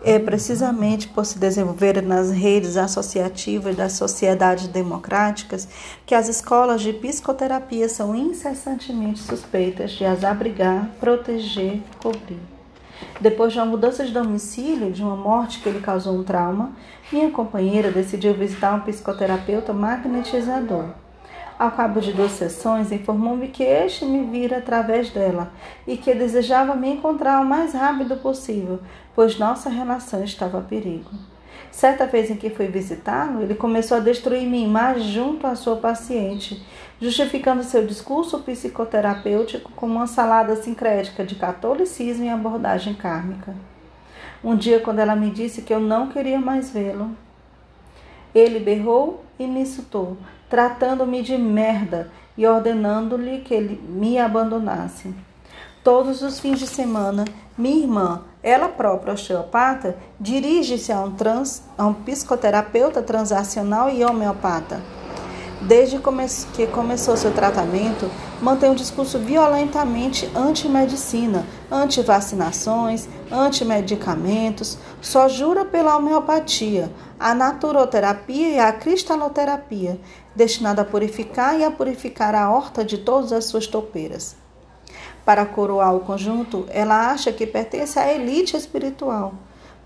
[0.07, 5.67] É precisamente por se desenvolver nas redes associativas das sociedades democráticas
[6.05, 12.37] que as escolas de psicoterapia são incessantemente suspeitas de as abrigar, proteger, cobrir.
[13.19, 16.73] Depois de uma mudança de domicílio, de uma morte que lhe causou um trauma,
[17.11, 20.85] minha companheira decidiu visitar um psicoterapeuta magnetizador.
[21.57, 25.53] Ao cabo de duas sessões, informou-me que este me vira através dela
[25.87, 28.81] e que desejava me encontrar o mais rápido possível,
[29.15, 31.09] pois nossa relação estava a perigo.
[31.71, 35.75] Certa vez em que fui visitá-lo, ele começou a destruir minha imagem junto à sua
[35.75, 36.65] paciente,
[37.01, 43.53] justificando seu discurso psicoterapêutico como uma salada sincrética de catolicismo e abordagem kármica.
[44.43, 47.11] Um dia, quando ela me disse que eu não queria mais vê-lo,
[48.33, 50.17] ele berrou e me insultou,
[50.49, 55.13] tratando-me de merda e ordenando-lhe que ele me abandonasse.
[55.83, 57.25] Todos os fins de semana,
[57.57, 61.15] minha irmã, ela própria osteopata, dirige-se a, um
[61.75, 64.83] a um psicoterapeuta transacional e homeopata.
[65.63, 65.99] Desde
[66.53, 68.07] que começou seu tratamento,
[68.39, 78.71] mantém um discurso violentamente anti-medicina, anti-vacinações, anti-medicamentos, só jura pela homeopatia, a naturoterapia e a
[78.71, 79.99] cristaloterapia,
[80.35, 84.44] destinada a purificar e a purificar a horta de todas as suas topeiras.
[85.25, 89.33] Para coroar o conjunto, ela acha que pertence à elite espiritual.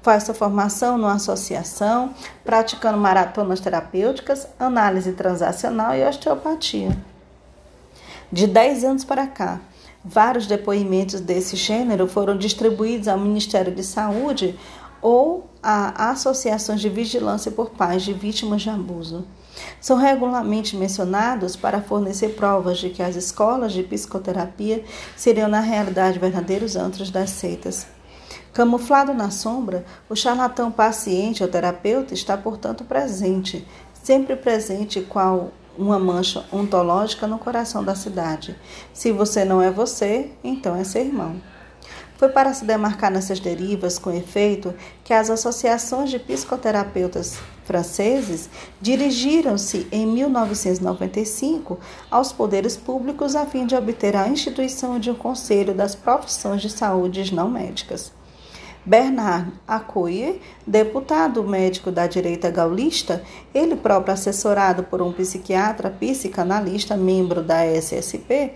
[0.02, 2.14] Faz sua formação numa associação,
[2.44, 6.98] praticando maratonas terapêuticas, análise transacional e osteopatia.
[8.32, 9.60] De 10 anos para cá,
[10.04, 14.60] vários depoimentos desse gênero foram distribuídos ao Ministério de Saúde
[15.02, 19.26] ou a associações de vigilância por pais de vítimas de abuso.
[19.80, 24.84] São regularmente mencionados para fornecer provas de que as escolas de psicoterapia
[25.16, 27.88] seriam na realidade verdadeiros antros das seitas.
[28.54, 33.66] Camuflado na sombra, o charlatão paciente ou terapeuta está, portanto, presente,
[34.04, 38.56] sempre presente qual uma mancha ontológica no coração da cidade.
[38.94, 41.42] Se você não é você, então é seu irmão.
[42.18, 44.74] Foi para se demarcar nessas derivas, com efeito,
[45.06, 47.40] que as associações de psicoterapeutas
[47.70, 48.50] franceses
[48.82, 51.78] dirigiram-se em 1995
[52.10, 56.70] aos poderes públicos a fim de obter a instituição de um conselho das profissões de
[56.72, 58.12] saúde não médicas.
[58.84, 63.22] Bernard Accoyer, deputado médico da direita gaulista,
[63.54, 68.54] ele próprio assessorado por um psiquiatra psicanalista, membro da SSP,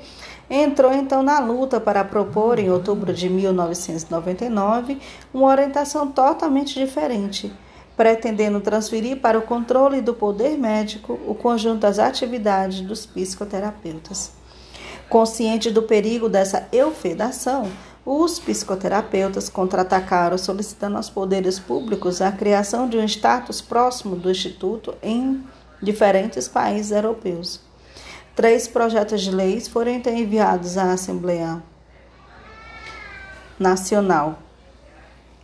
[0.49, 4.97] entrou então na luta para propor, em outubro de 1999,
[5.31, 7.53] uma orientação totalmente diferente,
[7.95, 14.31] pretendendo transferir para o controle do poder médico o conjunto das atividades dos psicoterapeutas.
[15.09, 17.69] Consciente do perigo dessa eufedação,
[18.05, 24.93] os psicoterapeutas contra-atacaram, solicitando aos poderes públicos a criação de um status próximo do Instituto
[25.01, 25.43] em
[25.81, 27.61] diferentes países europeus.
[28.35, 31.61] Três projetos de leis foram então enviados à Assembleia
[33.59, 34.42] Nacional.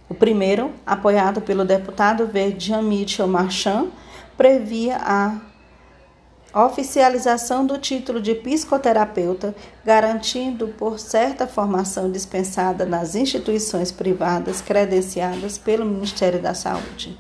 [0.09, 3.89] O primeiro, apoiado pelo deputado verde Jean-Michel Marchand,
[4.35, 5.39] previa a
[6.65, 9.53] oficialização do título de psicoterapeuta,
[9.85, 17.15] garantindo por certa formação dispensada nas instituições privadas credenciadas pelo Ministério da Saúde.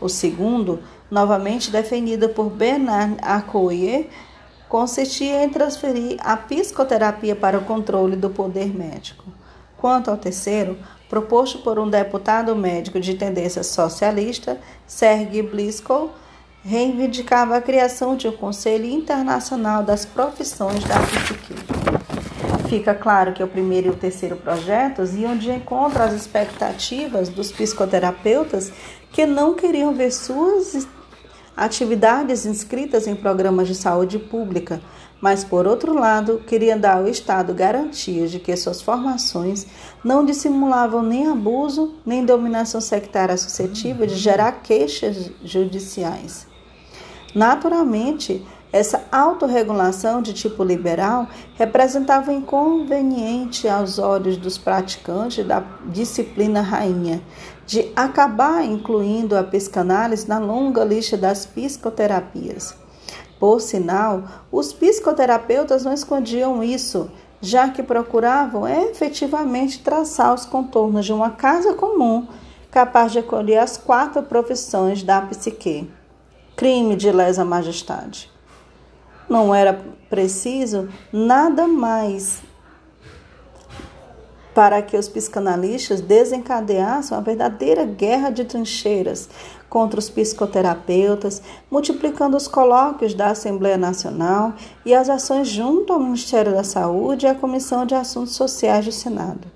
[0.00, 0.80] O segundo,
[1.10, 4.08] novamente definido por Bernard Accoyer,
[4.68, 9.24] consistia em transferir a psicoterapia para o controle do poder médico.
[9.76, 10.78] Quanto ao terceiro,
[11.08, 16.10] proposto por um deputado médico de tendência socialista, Sergei Bliskov,
[16.64, 21.54] reivindicava a criação de um Conselho Internacional das Profissões da Psique.
[22.68, 27.52] Fica claro que o primeiro e o terceiro projetos iam de encontro às expectativas dos
[27.52, 28.72] psicoterapeutas
[29.12, 30.88] que não queriam ver suas
[31.56, 34.80] atividades inscritas em programas de saúde pública,
[35.26, 39.66] mas, por outro lado, queriam dar ao Estado garantias de que suas formações
[40.04, 46.46] não dissimulavam nem abuso, nem dominação sectária suscetível de gerar queixas judiciais.
[47.34, 57.20] Naturalmente, essa autorregulação de tipo liberal representava inconveniente aos olhos dos praticantes da disciplina rainha,
[57.66, 62.85] de acabar incluindo a psicanálise na longa lista das psicoterapias.
[63.38, 67.10] Por sinal, os psicoterapeutas não escondiam isso,
[67.40, 72.26] já que procuravam efetivamente traçar os contornos de uma casa comum
[72.70, 75.90] capaz de acolher as quatro profissões da psique
[76.56, 78.30] crime de lesa majestade.
[79.28, 82.40] Não era preciso nada mais
[84.54, 89.28] para que os psicanalistas desencadeassem uma verdadeira guerra de trincheiras
[89.76, 94.54] contra os psicoterapeutas, multiplicando os colóquios da Assembleia Nacional
[94.86, 98.92] e as ações junto ao Ministério da Saúde e à Comissão de Assuntos Sociais do
[98.92, 99.54] Senado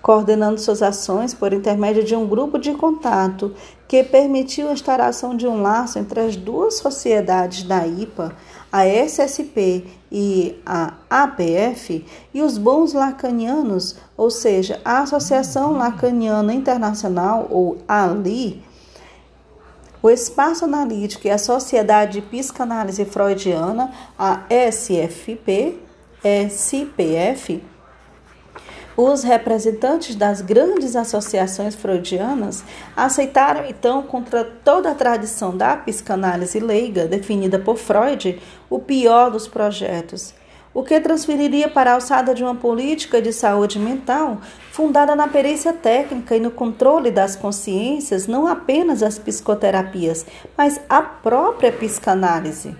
[0.00, 3.52] coordenando suas ações por intermédio de um grupo de contato
[3.86, 8.34] que permitiu a instauração de um laço entre as duas sociedades da IPA,
[8.72, 17.46] a SSP e a APF, e os bons lacanianos, ou seja, a Associação Lacaniana Internacional,
[17.50, 18.62] ou ALI,
[20.02, 25.78] o Espaço Analítico e a Sociedade de Psicanálise Freudiana, a SFP,
[26.22, 27.62] SPF,
[28.96, 32.64] os representantes das grandes associações freudianas
[32.96, 39.46] aceitaram então, contra toda a tradição da psicanálise leiga definida por Freud, o pior dos
[39.46, 40.34] projetos,
[40.78, 44.38] o que transferiria para a alçada de uma política de saúde mental
[44.70, 50.24] fundada na perícia técnica e no controle das consciências, não apenas as psicoterapias,
[50.56, 52.76] mas a própria psicanálise.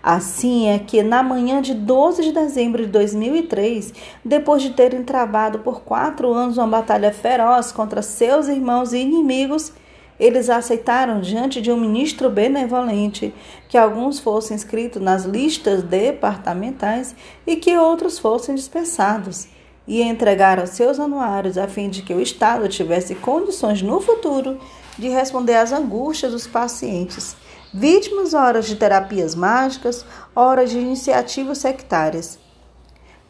[0.00, 3.92] Assim é que, na manhã de 12 de dezembro de 2003,
[4.24, 9.72] depois de terem travado por quatro anos uma batalha feroz contra seus irmãos e inimigos,
[10.18, 13.34] eles aceitaram, diante de um ministro benevolente,
[13.68, 17.14] que alguns fossem inscritos nas listas departamentais
[17.46, 19.48] e que outros fossem dispensados,
[19.86, 24.58] e entregaram seus anuários a fim de que o Estado tivesse condições no futuro
[24.98, 27.36] de responder às angústias dos pacientes
[27.74, 32.38] vítimas horas de terapias mágicas, horas de iniciativas sectárias.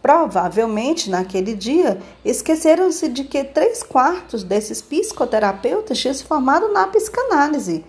[0.05, 7.83] Provavelmente, naquele dia, esqueceram-se de que três quartos desses psicoterapeutas tinham se formado na psicanálise,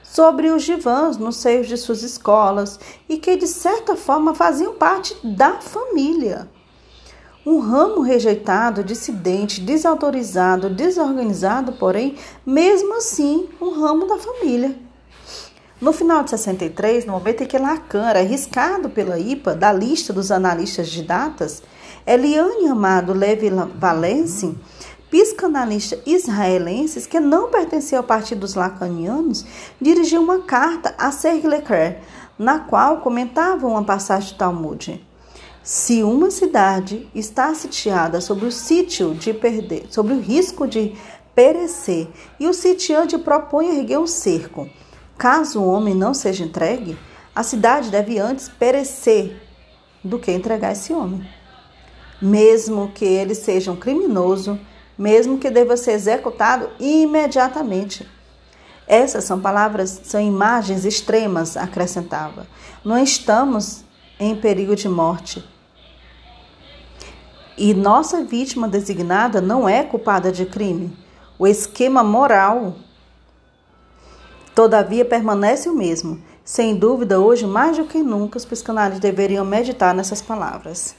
[0.00, 5.16] sobre os divãs nos seios de suas escolas e que, de certa forma, faziam parte
[5.24, 6.48] da família.
[7.44, 12.14] Um ramo rejeitado, dissidente, desautorizado, desorganizado, porém,
[12.46, 14.85] mesmo assim, um ramo da família.
[15.78, 20.10] No final de 63, no momento em que Lacan era arriscado pela IPA da lista
[20.10, 21.62] dos analistas de datas,
[22.06, 24.56] Eliane Amado Levi Valence,
[25.10, 29.44] psicanalista israelense que não pertencia ao partido dos lacanianos,
[29.78, 32.00] dirigiu uma carta a Serge Leclerc,
[32.38, 35.06] na qual comentava uma passagem do Talmud.
[35.62, 40.94] Se uma cidade está sitiada sobre o sítio de perder, sobre o risco de
[41.34, 42.08] perecer,
[42.40, 44.70] e o sitiante propõe erguer um cerco,
[45.18, 46.98] caso o homem não seja entregue,
[47.34, 49.42] a cidade deve antes perecer
[50.02, 51.28] do que entregar esse homem.
[52.20, 54.58] Mesmo que ele seja um criminoso,
[54.96, 58.08] mesmo que deva ser executado imediatamente.
[58.86, 62.46] Essas são palavras, são imagens extremas, acrescentava.
[62.84, 63.84] Não estamos
[64.18, 65.44] em perigo de morte.
[67.58, 70.96] E nossa vítima designada não é culpada de crime.
[71.38, 72.76] O esquema moral,
[74.56, 76.18] todavia, permanece o mesmo.
[76.42, 80.96] Sem dúvida, hoje, mais do que nunca, os psicanalistas deveriam meditar nessas palavras.